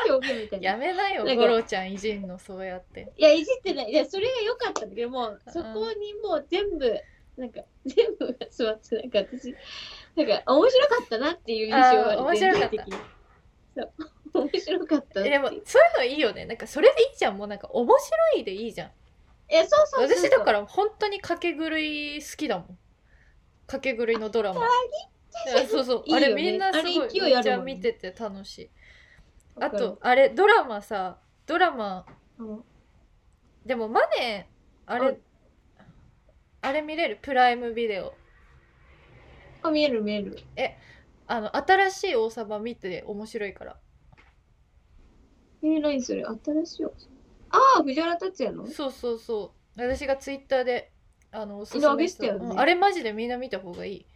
[0.08, 0.70] 表現みたいな。
[0.70, 3.12] やめなよなんか五郎ちゃんいじんのそうやって。
[3.16, 3.90] いや、いじってない。
[3.90, 7.00] いや、それが良かったんだけど、もう、そこにもう全部、
[7.36, 9.54] なんか、全部が座って、なんか私、
[10.14, 12.68] なんか、面白かったなっていう印象は面白かった。
[12.68, 12.92] 全体的に。
[13.74, 13.92] そう。
[14.32, 15.64] 面白かったでもそういう
[15.96, 16.44] のいいよね。
[16.44, 17.36] なんかそれでいいじゃん。
[17.36, 18.90] もうなんか面白いでいいじゃん
[19.50, 20.08] いや、そうそう。
[20.08, 22.78] 私だから本当に掛け狂い好きだもん。
[23.66, 24.62] 掛け狂いのドラマ。
[25.68, 26.04] そうそう。
[26.12, 27.34] あれみんなすごいいね。
[27.34, 28.70] めっちゃ見てて楽しい。
[29.60, 32.06] あと、あれドラマさドラマ
[32.38, 32.64] うん。
[33.66, 35.22] でもマネーあれ、うん
[36.62, 37.18] あれ見れる？
[37.22, 38.12] プライムビデオ。
[39.62, 40.36] あ、見える見える。
[41.26, 43.78] あの新しい王様見て面白いから。
[45.62, 46.22] えー、何それ？
[46.24, 46.92] 新しいよ。
[47.50, 48.66] ああ、藤原竜也の？
[48.66, 49.80] そうそうそう。
[49.80, 50.92] 私がツイッターで
[51.32, 52.22] あのおすすあめした。
[52.22, 52.54] げてたよね。
[52.54, 52.60] うん。
[52.60, 54.06] あれマジでみんな見た方がいい。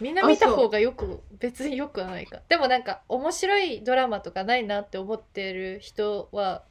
[0.00, 2.42] みんな見た方がよく別によくはないか。
[2.48, 6.64] でもなんか面白いドラマとかないなって思ってる人は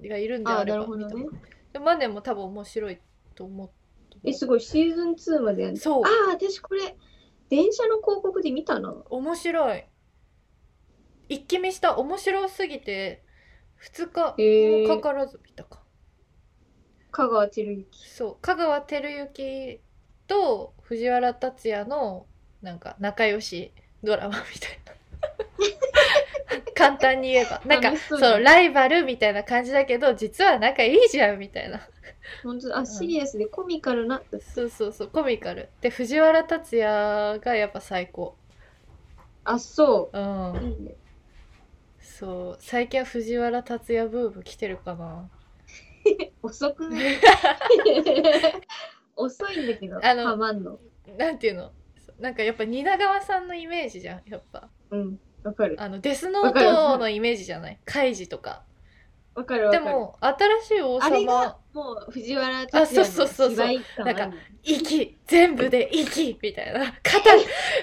[0.00, 1.26] がいるんでああ、あれなるほどね。
[1.72, 2.98] でマネも多分面白い
[3.34, 3.70] と思う
[4.24, 5.76] え、すごい、シーズン2までやる。
[5.76, 6.02] そう。
[6.04, 6.96] ああ、私これ、
[7.48, 8.94] 電車の広告で見たな。
[9.10, 9.84] 面白い。
[11.28, 11.96] 一気見した。
[11.98, 13.22] 面白すぎて
[13.82, 15.82] 2日かからず見たか。
[17.10, 17.86] 香川照之。
[18.08, 18.36] そう。
[18.40, 19.80] 香川照之
[20.26, 22.26] と藤原竜也の
[22.62, 24.92] なんか仲良しドラマみたいな。
[26.74, 27.60] 簡単に言えば。
[27.64, 31.80] なんかそそううライバルみたいな感じだけど実は仲いいじゃんみたいな。
[32.42, 34.22] 本当あ、シリアスでコミカルな。
[34.54, 35.68] そうそうそうコミカル。
[35.80, 38.36] で藤原竜也がやっぱ最高。
[39.44, 40.18] あ、そう。
[40.18, 40.52] ん。
[40.52, 40.62] う。
[40.62, 40.94] いいね。
[42.18, 42.56] そう。
[42.60, 43.64] 最近は藤原竜
[43.96, 45.28] 也ブーム来てるかな？
[46.42, 47.14] 遅くない？
[49.16, 50.78] 遅いんだけど、あのハマんの。
[51.16, 51.72] なんていうの？
[52.18, 54.68] なんかやっぱ蜷川さんのイメージじゃんやっぱ。
[54.90, 55.18] うん。
[55.44, 55.76] わかる。
[55.78, 57.78] あのデスノートのイメージじゃない？
[57.84, 58.62] カイジとか。
[59.34, 59.70] わかる。
[59.70, 63.50] でも新しい王あれ様がもう藤原竜あそう也のそうそうそう。
[63.50, 66.92] 芝居感あるなん息全部で息みたいな。
[67.02, 67.30] 肩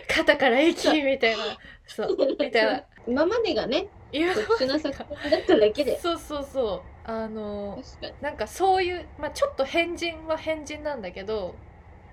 [0.13, 1.43] 肩から息みたいな。
[1.87, 2.17] そう。
[2.37, 2.83] みたいな。
[3.07, 3.89] 今までがね、今
[4.33, 5.99] 特殊な作品だっただけで。
[5.99, 7.81] そうそうそうあの。
[8.21, 11.55] なんかそういう、まあ、ちょっと変人は変人なんだけど、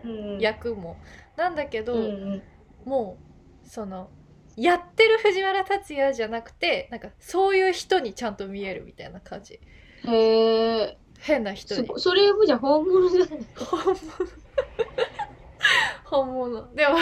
[0.05, 0.38] うん。
[0.38, 0.97] 役も
[1.37, 2.43] なんだけど、うんうん。
[2.85, 3.19] も
[3.65, 4.11] うその
[4.57, 9.61] やってる藤原竜也じゃなくてなんかそういう人にちゃんと見えるみたいな感じ
[10.07, 10.99] へえ。
[11.21, 13.29] 変な人にそれもじゃあ本物じゃない。
[13.55, 13.97] 本物
[16.05, 16.97] 本物でも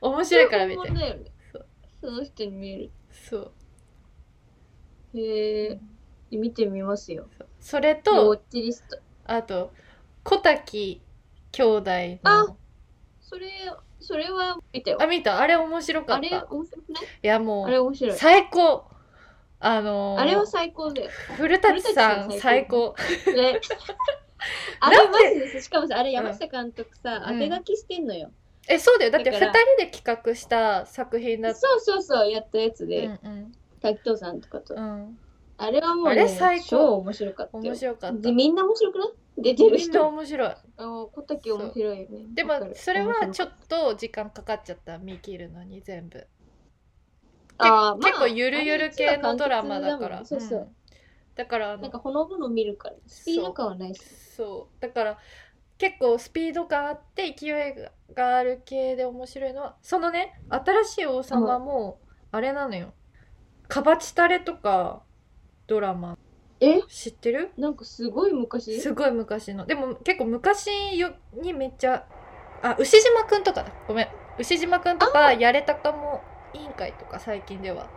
[0.00, 1.32] 面白いから見て。
[2.00, 2.90] その人に見える。
[3.10, 3.52] そう
[5.14, 5.78] へえ。
[6.30, 7.26] 見てみますよ。
[7.60, 8.02] それウォ
[8.36, 8.98] とリスト。
[9.24, 9.72] あと
[10.24, 11.00] 小滝
[11.52, 11.90] 兄弟
[12.22, 12.56] あの
[13.20, 13.50] それ、
[14.00, 14.98] それは見たよ。
[15.00, 15.38] あ見た？
[15.40, 17.04] あれ面白かあれった面白くない？
[17.22, 18.16] いやもうあれ面白い。
[18.16, 18.84] 最高
[19.60, 21.10] あのーあれは最高だよ。
[21.36, 22.94] 古舘さん古舘さ最ん最高
[23.24, 23.60] 高ね。
[24.80, 25.62] あれマジです。
[25.62, 28.30] しかもさ、あれ山下監督さ、うん当て書きしてんのよ。
[28.68, 34.74] えそうだよだって2だから人で企画した作品だったそうそうそう、やったやつうで、んうん滝藤さんとかと。
[34.74, 35.18] うん。
[35.56, 36.66] あれはもう、あね、れ最高。
[36.68, 37.62] 超面白かったよ。
[37.64, 38.18] 面白かった。
[38.20, 39.08] で、みんな面白くない？
[39.38, 40.08] 出てるみんな人。
[40.08, 40.50] 面白い。
[40.78, 42.26] 小滝面白いよね。
[42.34, 44.98] でもそれはちょっと時間かかっちゃった。
[44.98, 46.26] 見切るのに全部。
[47.58, 50.24] あーまあ結構ゆるゆる系のドラマだから。
[50.24, 50.60] そうそう。
[50.60, 50.76] うん。
[51.34, 54.00] だからなんかほのぼの見るから、スピード感はないし。
[54.00, 54.80] そう。
[54.80, 55.18] だから
[55.78, 57.48] 結構スピード感あって勢
[58.10, 62.00] いがある系で面白いのはそのね新しい王様も
[62.32, 62.92] あれなのよ
[63.68, 65.02] カバチタレとか
[65.66, 66.18] ドラマ。
[66.60, 66.80] え？
[66.88, 67.50] 知ってる？
[67.56, 68.80] なんかすごい昔？
[68.80, 69.66] すごい昔の。
[69.66, 72.06] でも結構昔よにめっちゃ
[72.62, 73.72] あ牛島くんとかだ。
[73.86, 74.08] ごめん。
[74.38, 76.22] 牛島くんとかやれたかも
[76.54, 77.88] 委員会とか最近では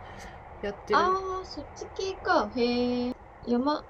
[0.62, 0.98] やってる。
[0.98, 2.50] ああ、そっち系か。
[2.54, 3.16] へえ。
[3.46, 3.84] 山、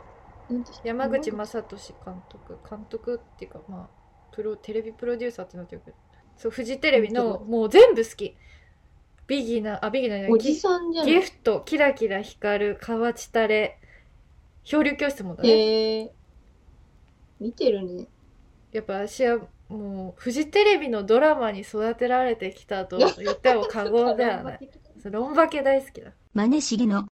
[0.84, 2.58] 山口正俊監督。
[2.70, 5.96] 監督っていうかまあプロテレビプロデューサーってなってるけど。
[6.36, 8.34] そうフジテレビの本もう全部好き
[9.32, 13.78] ビギナーあビギナーじゃないおじさんじゃないギフトキラキラ光る河内タレ
[14.62, 16.12] 漂流教室もだねへえ。
[17.40, 18.06] 見てるね。
[18.72, 19.38] やっぱ私は
[19.70, 24.70] もうフジテレビのドラマに育てられてきたと言っても過言ではない
[25.04, 27.06] ロンバケ大好きだマネしげの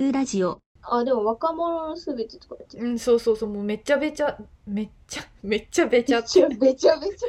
[0.00, 2.56] ウラジオあ、でも若者のすべてとか。
[2.74, 4.36] うんそうそうそうもうめちゃべちゃ
[4.66, 7.28] めっちゃめっちゃべちゃべちゃべちゃべちゃ。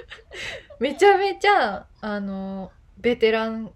[0.79, 3.71] めちゃめちゃあのベテラン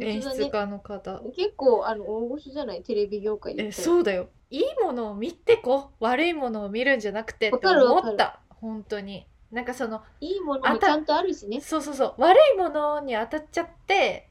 [0.00, 2.82] 演出家の方、結構あの大御所じゃない？
[2.82, 4.28] テレビ業界でえそうだよ。
[4.50, 5.90] いいものを見てこ。
[6.00, 8.40] 悪いものを見るんじゃなくてって思った。
[8.48, 9.26] 本当に。
[9.50, 11.60] なんかそのいいものもちゃんとあるしね。
[11.60, 12.14] そうそうそう。
[12.18, 14.28] 悪いものに当たっちゃって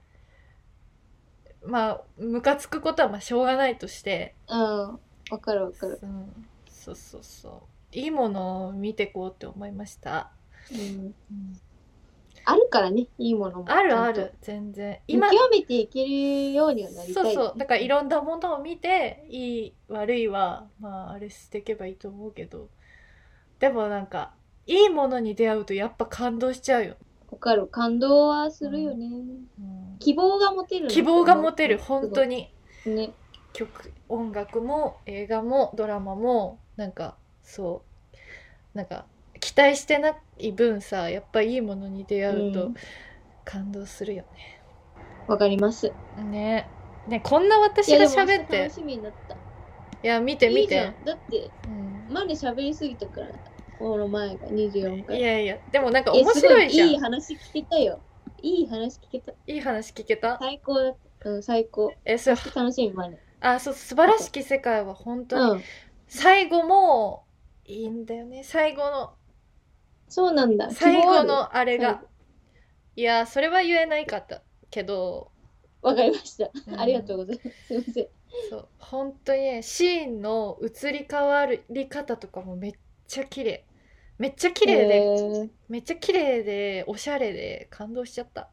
[1.65, 4.99] まあムカつくことはまあしょうがないとして、うん。
[5.32, 6.06] わかるわかる、う。
[6.06, 7.97] ん、そうそうそう。
[7.97, 10.32] いいものを見てこうって思いました、
[10.71, 11.60] うん、うん
[12.46, 13.66] あるからねいいものも。
[13.70, 14.96] あるある全然。
[14.96, 17.24] と見極めていけるようにはなりたい。
[17.24, 17.58] そうそう。
[17.58, 22.70] だからいろんなものを見ていい悪いはまああれしていけばいいと思うけど。
[23.60, 24.34] でもなんか
[24.68, 26.96] いいものに出会うとやっぱ感動しちゃうよ、
[27.32, 27.68] わかる。
[27.68, 29.98] 感動はするよね、うん。
[30.00, 32.52] 希望が持てるな希望が持てる本当に。
[32.86, 32.90] い。
[32.90, 33.14] ね。
[33.54, 37.84] 曲音楽も映画もドラマもなんかそ
[38.74, 38.78] う。
[38.78, 39.06] なんか
[39.44, 42.76] 期待してない分さやっぱいいものに出会うとうん。
[43.44, 44.24] 感動するよ
[45.28, 45.92] わかります。
[46.18, 46.70] ね、ね
[47.10, 48.58] ねこんな私がいやでも喋って。
[48.60, 49.36] 楽しみになった。
[49.36, 49.38] い
[50.04, 51.06] や見て見いいじゃてん。
[51.06, 52.14] だってうん。
[52.14, 53.28] まで喋りすぎたから
[53.78, 55.22] この前が24い回。
[55.22, 56.88] やいやでもなんかえ面白いじゃん。
[56.88, 58.00] すごいいい話聞けたよ。
[58.42, 59.34] いい話聞けた。
[59.34, 60.38] いい話聞けた。
[60.40, 61.30] 最高だった。
[61.30, 61.94] うん最高。
[62.06, 62.36] えそう。
[62.56, 65.64] 楽しみまであそう素晴らしき世界は本当に、うん。
[66.08, 67.26] 最後も
[67.66, 68.44] いいんだよね。
[68.46, 69.14] 最後の
[70.08, 70.72] そうなんだ。
[70.72, 71.86] 最後のあれが。
[71.86, 72.08] 最後
[72.96, 75.32] いやそれは言えないかったけど。
[75.82, 76.80] わかりました、うん。
[76.80, 77.68] ありがとうございます。
[77.68, 78.08] すいません。
[78.50, 78.68] そう。
[78.80, 82.74] 本当にねシーンの移り変わり方とかもめっ
[83.08, 83.66] ちゃ綺麗。
[84.20, 85.50] めっちゃ綺麗で、へー。
[85.70, 88.50] めっちゃ綺麗でおしゃれで感動しちゃった。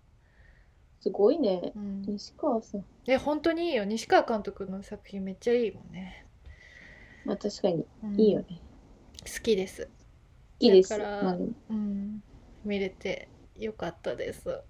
[1.00, 1.72] すごいね。
[1.76, 2.84] うん、西川さん。
[3.06, 3.84] え本当にいいよ。
[3.84, 6.26] 西川監督の作品めっちゃいいもんね、
[7.24, 7.86] まあ確かに。
[8.02, 8.20] うん。
[8.20, 8.60] いいよね。
[9.20, 9.86] 好きです。
[9.86, 9.99] 好
[10.60, 10.90] きです。
[10.90, 12.22] だからうん
[12.64, 14.62] 見れてよかったです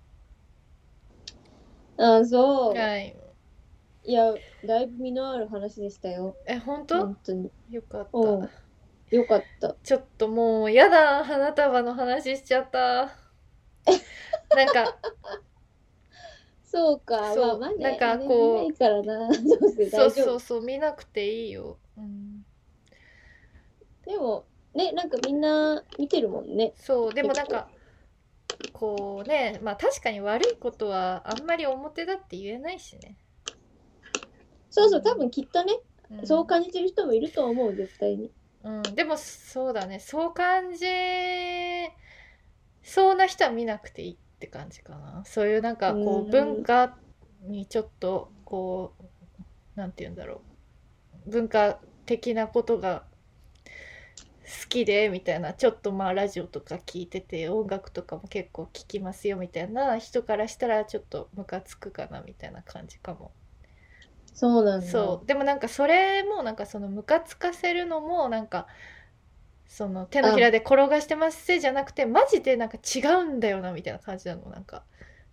[1.98, 2.74] ああ、そう。
[2.74, 3.16] はい
[4.02, 4.32] いや、
[4.64, 6.34] だいぶ身のある話でしたよ。
[6.46, 6.98] え本当？
[7.00, 7.50] 本当に。
[7.70, 9.76] よかっうんたよかった。
[9.82, 13.10] ちょっともうやだ花束の話しちゃった
[14.56, 14.96] なんか
[16.64, 17.34] そうか。
[17.34, 17.72] そうまあ。
[17.72, 20.10] なんかこうそ う。
[20.10, 22.46] そうそう見なくていいよ、うん、
[24.06, 26.72] でも、ね、なんかみんな見てるもんね。
[26.76, 27.68] そうでもなんか
[28.72, 33.16] こうねまあ確かに悪いことはあんまり表だって言えないしね、
[34.70, 35.72] そうそう、多分きっとね、
[36.10, 36.26] うん。
[36.26, 38.30] そう感じてる人もいると思う、絶対に。
[38.62, 39.98] うん、でもそうだね。
[39.98, 40.86] そう感じ
[42.82, 45.22] そうな人は見なくていいって感じかな。
[45.24, 46.96] そういうなんかこううん文化
[47.42, 50.42] にちょっとこうなんて言うんだろ
[51.26, 51.30] う。
[51.30, 53.09] 文化的なことが好
[54.68, 63.32] きでみたいなちょっとまあラジオとか聞いてて音楽とかも結構聞きますよみたいな人からしたらちょっとムカつくかなみたいな感じかも。
[64.34, 65.00] そうなんだ。
[65.00, 68.66] そうでもなんかそれもなんかそのムカつかせるのもなんか
[69.66, 74.84] その手のひらで転がしてますせじゃなくてマジでなんか違うんだよなみたいな感じなのなんか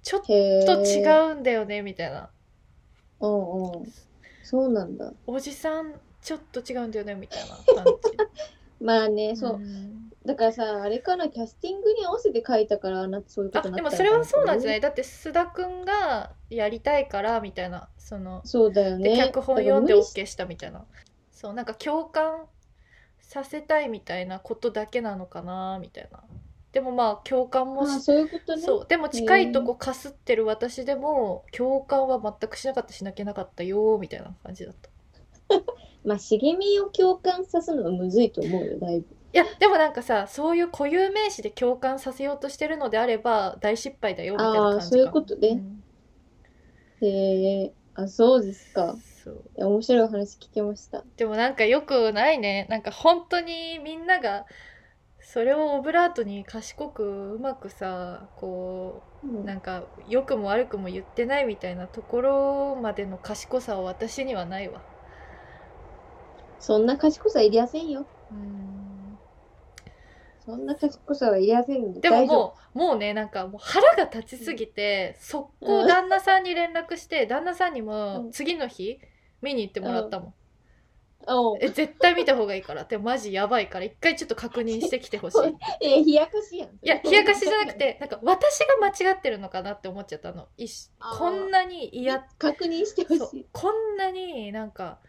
[0.04, 0.34] ちょっへ
[0.66, 1.22] と違う。
[1.34, 2.30] うんだよねみたいな
[3.20, 3.94] うんうん。
[4.42, 5.14] そうなんだ。
[5.28, 7.94] おじさんちょっと違うんだよねみたいな感
[8.80, 9.58] まあね、じそう。
[9.60, 14.78] んだからさ、あれかな、キャスティングに合わせて書いたから、なそういうこあとになったでもそれはそうなんじゃない？
[14.80, 19.18] いだって須田くんがやりたいからみたいなそのそうだよでね。
[19.18, 20.86] 脚本読んで OK したみたいな。
[21.32, 22.46] そうなんか共感
[23.20, 26.22] させたいみたいなことだけなのかなみたいな。
[26.74, 28.62] でもまあ共感もそういうことね。
[28.62, 34.90] そうでも近いとこかすってる私でも共感は全くしなかったしなきゃなかったよみたいな感じだった
[36.04, 39.16] まあ、茂みを共感させるのはむずいと思うよ、だいぶ。
[39.34, 44.80] いやでもなんかさそういう固有名詞で共感させようとしてるのであれば大失敗だよみたいな感じか。
[44.80, 45.56] あーそういうことね。
[45.56, 45.84] ん。
[47.02, 48.98] へえ、あ、そうですか。
[49.24, 49.52] そう。
[49.56, 51.04] 面白い話聞けました。
[51.18, 52.68] でもなんかよくないね。
[52.70, 54.46] なんか本当にみんなが
[55.20, 59.44] それをオブラートに賢くうまくさこうん。
[59.44, 64.82] うなんか良くも悪くも言ってないみたいなところまでの賢さは私にはないわ
[66.60, 68.06] そんな賢さいりやせんよ。
[68.32, 69.18] うん。
[70.46, 78.32] そんな賢さはいりやせんのでももうもうねなんかもう腹が立ちすぎて速攻旦那さんに連絡して旦那さんにもうん。
[78.32, 79.00] 次の日
[79.42, 80.34] 見に行ってもらったもん。
[81.60, 82.86] え絶対見た方がいいから。
[82.86, 85.56] でもマジやばいから一回ちょっと確認してきてほしい。
[85.86, 86.70] え、冷やかしやん。
[86.70, 87.78] いや冷やかしじゃなく。
[87.78, 90.48] てなんか私が間違ってるのかなって思っちゃったの。
[90.58, 90.66] い
[91.20, 93.46] こんなに嫌確認してほしい。
[93.52, 95.00] こんなになんか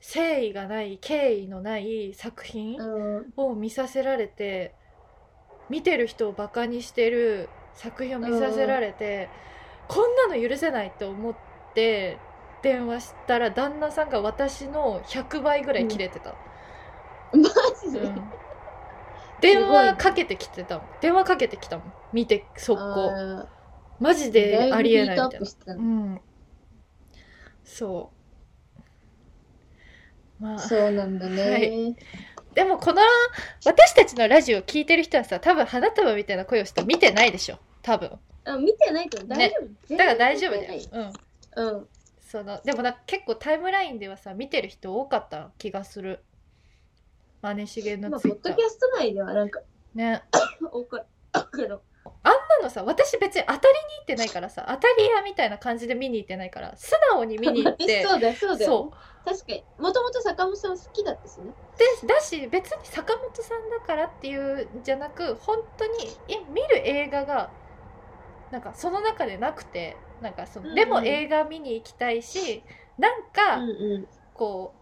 [0.00, 3.32] 誠意がない敬意のない作品うん。
[3.36, 4.74] を見させられて
[5.68, 9.28] 見てる人をバカにしてる作品を見させられて
[9.88, 11.34] こんなの許せないって思っ
[11.74, 12.18] て
[12.62, 16.34] 電話したら旦那さんが私の100倍ぐらい切れてた、
[17.32, 17.48] マ
[17.84, 18.00] ジで？
[18.00, 18.22] うん。
[19.40, 20.86] 電話かけてきてたもん。
[21.00, 21.92] 電話かけてきたもん。
[22.12, 23.10] 見て速攻。
[23.14, 23.46] あ
[24.00, 25.74] マジーでありえないみたいな。
[25.74, 26.20] うん。
[27.62, 28.17] そう
[30.40, 30.58] まあ。
[30.58, 31.42] そうなんだね。
[31.42, 31.96] はい。
[32.54, 33.02] でもこの
[33.64, 37.58] 私たちのラジオ聞いてる人はさ多分花束みたいな声をしたら見てないでしょ。
[37.82, 38.18] 多分。
[38.44, 39.56] あ、見てないと大丈
[39.88, 39.96] 夫。
[39.96, 40.80] だから大丈夫だよ。
[41.56, 41.68] うん。
[41.68, 41.88] うん。
[42.20, 46.24] そのでもな結構タイムラインではさ見てる人多かった気がする。
[47.40, 48.54] マネしげのまあ、ツイッター。
[48.54, 49.60] ポッドキャスト内ではなんか、
[49.94, 50.22] ね。
[50.72, 51.82] 多かったけど。
[52.22, 53.64] あんなのさ私別に当たりに
[53.98, 58.70] 行ってないからさ当たり屋みたいな感じで見に行ってないから素直に見に行って そうだよ、そうだよ。
[58.70, 59.64] そう確かに。
[59.78, 61.52] もともと坂本さん好きだったしね。
[62.00, 65.92] でだし別に坂本さんだからっていうんじゃなく本当に
[66.28, 67.50] え見る映画が
[68.50, 72.62] なんかその中でなくてなんかその、うんうんでも映画見に行きたいし
[72.96, 74.08] なんかうんうん。
[74.34, 74.72] こ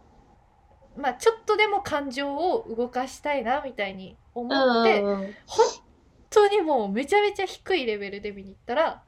[0.97, 5.86] う、まあちょっとでも感情を動かしたいなみたいに思って、うんうんうん本
[6.31, 9.03] 当にもうめちゃめちゃ低いレベルで見に行ったら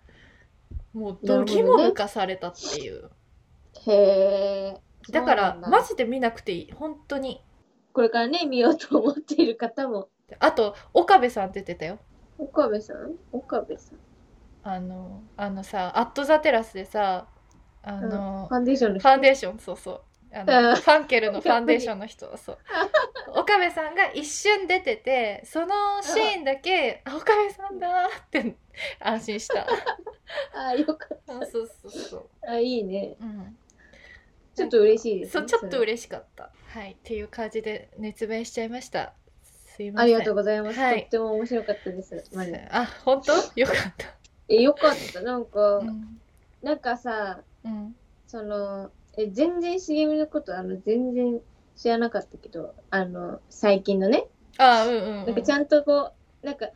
[0.93, 3.11] もうドギモ抜かされたっていう、
[3.87, 4.81] へえ。
[5.11, 6.73] だからマジで見なくていい。
[6.73, 7.43] 本当に。
[7.93, 10.09] これからね、見ようと思っている方も。
[10.41, 11.99] あと岡部さん出てたよ。
[12.39, 13.17] 岡部さん？
[13.33, 13.99] 岡部さん。
[14.65, 17.29] あのあのさ「アット・ザ・テラス」でさ
[17.83, 20.01] あの、ファンデーションのファンデーションそうそう
[20.33, 20.77] あのうん。
[20.77, 22.35] ファンケルのファンデーションの人。
[22.39, 22.59] そう。
[23.37, 28.57] 岡部さんが一瞬出ててそのシーンだけ「あ岡部さんだ」って
[29.01, 29.67] 安心した。
[30.55, 32.53] あよかっあそうそうそうた。
[32.53, 33.17] あ、いいね。
[33.21, 33.59] うん。
[34.55, 35.33] ちょっと嬉しいです、ね。
[35.33, 36.51] そうちょっと嬉しかった。
[36.67, 36.93] はい。
[36.93, 39.15] っていう感じで熱弁しちゃいました。
[39.43, 40.15] すいません。
[40.15, 40.79] ありがとうございます。
[40.79, 41.03] はい。
[41.03, 42.25] とっても面白かったです。
[42.35, 43.33] マジであ本当？
[43.55, 44.19] よかった。
[44.49, 45.21] え、よかった。
[45.21, 46.21] なんか、うん、
[46.63, 51.41] なんかさ、うん、その、え、全然茂みのこと、あの、全然
[51.77, 54.27] 知らなかったけど、あの、最近のね、
[54.59, 56.13] あうんうん、うん、なんかちゃんとこ
[56.43, 56.69] う、なんか、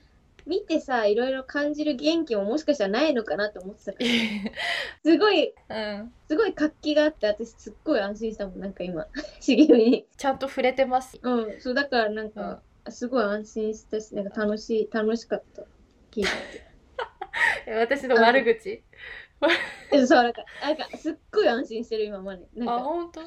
[0.45, 4.07] 見てさ、いろいろ感じる元気ももしかしたらないのかなと思ってたから、
[5.05, 9.07] すごい、うん、すごい活気があって、私すっごい安心したもん、なんか今、
[9.39, 10.07] 茂みに。
[10.17, 11.21] ちゃんと触れてます。
[11.23, 15.63] うん、そう、だからなんか、すごい安心したし、なんか楽しい、楽しかった。
[16.11, 16.29] 聞いて
[17.67, 18.63] え私の悪口？
[18.63, 18.85] て。
[20.07, 22.47] そう、なんか、なんか、すっごい安心してる、今まで。
[22.55, 23.21] なんか、あ本当？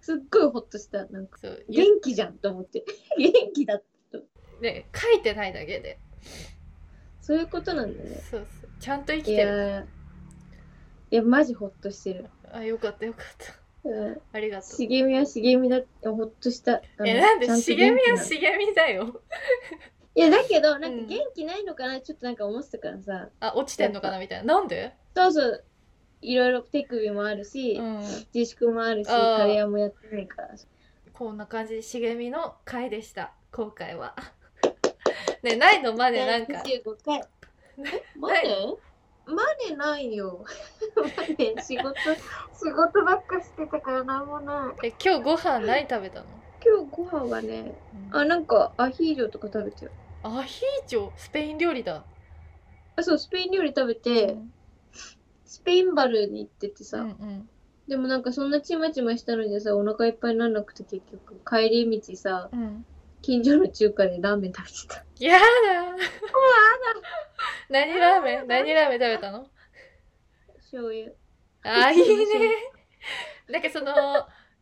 [0.00, 1.06] すっごいホッとした。
[1.06, 2.84] なんか、そうゆ元気じゃんと思って。
[3.18, 4.18] 元気だった。
[4.60, 5.98] ね書いてないだけで
[7.20, 8.10] そういうことなんだね。
[8.30, 9.84] そうそうちゃんと生きいてるやー、
[11.12, 12.26] いや、マジホッとしてる。
[12.50, 13.24] あよかったよかっ
[13.84, 14.20] たうん。
[14.32, 16.74] ありがとう茂みは茂みだってホッとした。
[16.74, 19.20] あのえなんでちゃと茂みは茂みだよ
[20.14, 23.30] いや、だけど、なんか元気ないのかな、ちょっとなんか思ってたからさ。
[23.40, 24.94] あ落ちてんのかなみたいななんで？
[25.14, 25.64] そうそう。
[26.22, 27.98] いろいろ手首もあるし、うん
[28.32, 30.48] 自粛もあるし、カレー屋もやってないから。
[31.12, 34.16] こんな感じで茂みの回でした今回は
[35.44, 37.22] ねないのまでなんか25回。
[38.18, 38.42] マネ
[39.26, 39.36] マ
[39.68, 40.44] ネないよ。
[40.96, 41.04] マ
[41.38, 41.94] ネ仕事、
[42.54, 44.88] 仕事ばっかしてたからなんもない。
[44.88, 46.26] え今日ご飯何食べたの、
[46.64, 47.74] 今日ご飯はね、
[48.10, 49.90] あ、なんかアヒージョとか食べてよ。
[50.24, 51.10] アヒージョ？
[51.16, 52.04] スペイン料理だ
[52.96, 54.52] あ、そう、スペイン料理食べて、うん
[55.52, 57.48] スペインバルに行っててさ、うんうん。
[57.86, 62.86] でもなんかそんなちまちましたのにさ、お腹いっぱいになんなくて結局、帰り道さ、うん。
[63.20, 65.04] 近所の中華でラーメン食べてた。
[65.18, 65.44] やだ。
[67.68, 68.46] 何ラーメン？
[68.48, 69.46] 何ラーメン食べたの？
[70.56, 71.12] 醤油。
[71.64, 72.24] あいいね。
[73.52, 73.94] なんかその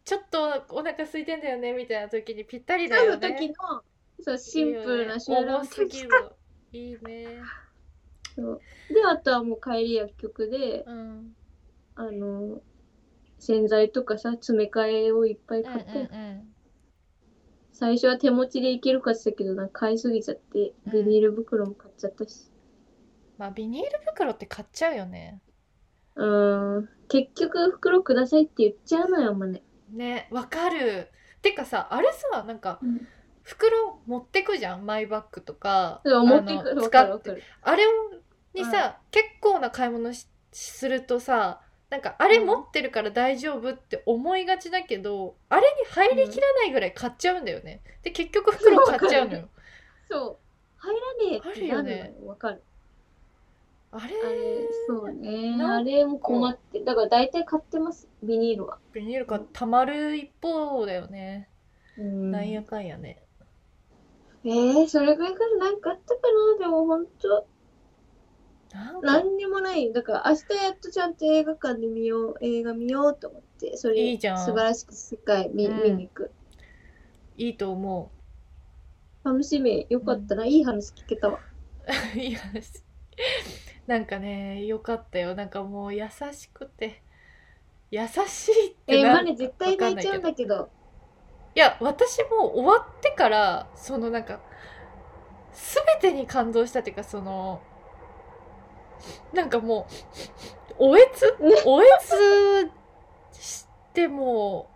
[0.04, 3.28] ちょっとお腹空いてんだよねみたいな時にぴったりだよね。
[3.38, 3.54] 時の、
[4.22, 6.08] そう、シンプルな醤油重すぎる
[6.72, 7.38] いいね
[8.36, 8.62] そう。
[8.88, 11.36] で、あとはもう帰り薬局で、うん。
[11.94, 12.60] あの、
[13.38, 16.54] 洗剤とかさ、詰め替えをいっぱいうんうん買って、うん。
[17.72, 20.92] 最初は手持ちでいけるかってたけど、なんか買いすぎちゃって、うん。
[20.92, 22.50] ビニール袋も買っちゃったし。
[23.38, 25.40] まあビニール袋って買っちゃうよね。
[26.16, 29.62] うーん、結局袋くださいって言っちゃうのよ、もうね。
[29.90, 31.10] ねわかる。
[31.42, 33.08] てかさあれさなんかうん
[33.50, 34.86] 袋持ってくじゃん？
[34.86, 36.70] マイバッグとか持っていく。
[36.70, 37.42] あのわか使って。
[37.62, 37.90] あれを
[38.54, 49.48] にさ、結構な買い物しするとさなんかあれ持ってるから大丈夫って思いがちだけど、あれに入りきらないぐらい買っちゃうんだよねで結局袋買っちゃうのよ
[50.08, 50.36] そう。
[50.76, 52.14] 入らねえってなる。
[52.24, 52.62] わかる。
[53.92, 55.60] あれあれ、そうね。
[55.60, 56.82] あれも困って。
[56.84, 58.78] だから大体買ってます、ビニールは。
[58.92, 61.48] ビニールがたまる一方だよね、
[61.98, 63.22] うんなんやかんやね
[64.44, 66.20] えー、それぐらいからなんかあったか
[66.58, 66.64] な？
[66.64, 67.46] でもほんと、
[69.02, 69.92] なんにもない。
[69.92, 74.38] だから明日やっとちゃんと映画館で見よう、映画見ようと思って、それ、いいじゃん。
[74.38, 75.82] 素晴らしく世界見,、うん。
[75.82, 76.30] 見に行く。
[77.36, 78.10] いいと思
[79.24, 79.86] 楽しみ。
[79.90, 80.46] よかったな。
[80.46, 81.40] いい話聞けたわ。
[82.14, 82.82] う いい話。
[83.86, 85.34] なんかねよかったよ。
[85.34, 87.02] なんかもう優しくて。
[87.90, 90.70] 優しいってえー、なマネ絶対泣いちゃうんだけど。
[91.54, 94.40] いや私も終わってからそのなんか
[96.00, 97.60] 全てに感動したっていうかその
[99.32, 99.86] なんかも
[100.78, 101.36] うおえつ？
[101.66, 102.70] おえつ
[103.38, 104.70] しても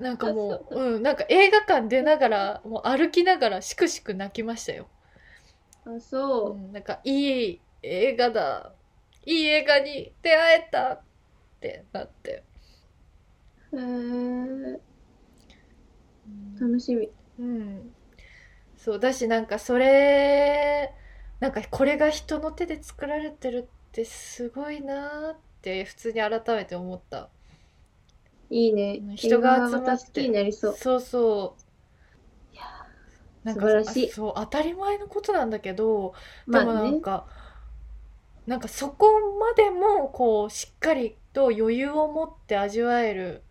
[0.00, 4.88] うなんかもううんなんか映画館出ながらもう歩きながらしくしく泣きましたよ、
[5.86, 6.00] あ、う。
[6.00, 8.72] そん、なんかいい映画だ。
[9.26, 11.02] いい映画に出会えたっ
[11.60, 12.44] てなって、
[13.72, 13.78] う。
[13.78, 14.80] へー、
[16.60, 17.10] 楽しみ。
[17.38, 17.94] うん、
[18.76, 20.94] そうだしなんかそれ
[21.40, 27.30] なんかこれが人の手で作られてるってすごいなーって普通に改めて思った
[28.50, 29.16] いいねうん。
[29.16, 30.74] 人が集まってなりそう。
[30.74, 31.56] そうそ
[33.44, 36.14] うなんか素晴らしいあそう当たり前のことなんだけど
[36.50, 37.00] でもまあねなん。
[37.00, 37.26] か、
[38.46, 39.06] なんかそこ
[39.38, 43.42] までもこうしっかりと余裕を持って味わえる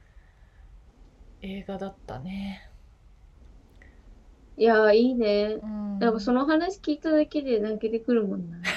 [1.41, 2.68] 映画だったね。
[4.59, 5.57] いやー、いいね。
[5.63, 8.57] うん、なんかその話聞いただけで泣けてくるもんな。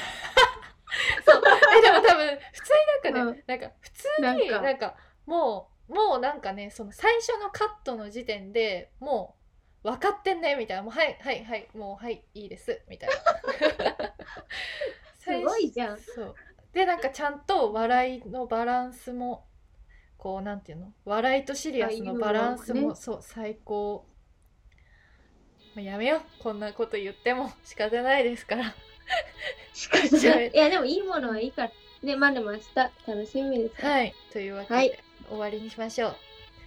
[1.77, 3.45] えでも多分普通になんかね、うん。
[3.49, 4.63] なんか普通になか。
[4.63, 4.95] なんんか
[5.27, 9.35] もうもうなんかねその最初のカットの時点でも
[9.83, 10.85] う分かってんねみたいな。
[10.85, 12.81] もうはいはいはいもうはいいいです。
[12.89, 14.15] みたいな。
[15.19, 15.99] すごいじゃん。
[15.99, 16.35] そう。
[16.73, 19.49] でなんかちゃんと笑いのバランスも
[20.17, 20.93] こうなんていうの？
[21.05, 22.95] 笑いとシリアスのバランスもね。
[22.95, 24.07] そう最高、
[25.75, 26.43] まあ、やめよう。
[26.43, 28.75] こんなこと言っても 仕方ないですから。
[30.45, 30.51] い。
[30.55, 31.73] や、でもいいものはいいから。
[32.03, 32.65] ね、まあでも明日
[33.07, 33.85] 楽しみです。
[33.85, 34.15] はい。
[34.33, 34.99] というわけで、はい。
[35.29, 36.17] 終わりにしましょう。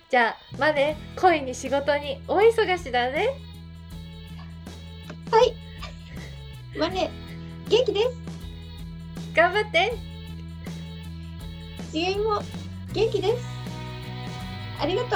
[0.09, 3.29] じゃあまあね恋に仕事に大忙しだね。
[6.77, 7.09] まあね、
[7.69, 8.09] 元気です。
[9.33, 9.93] 頑張って。
[11.91, 12.41] 次元も
[12.93, 13.45] 元気です。
[14.79, 15.09] ありがとう。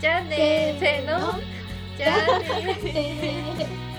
[0.00, 1.55] じゃあねせーの
[1.96, 3.95] じゃあね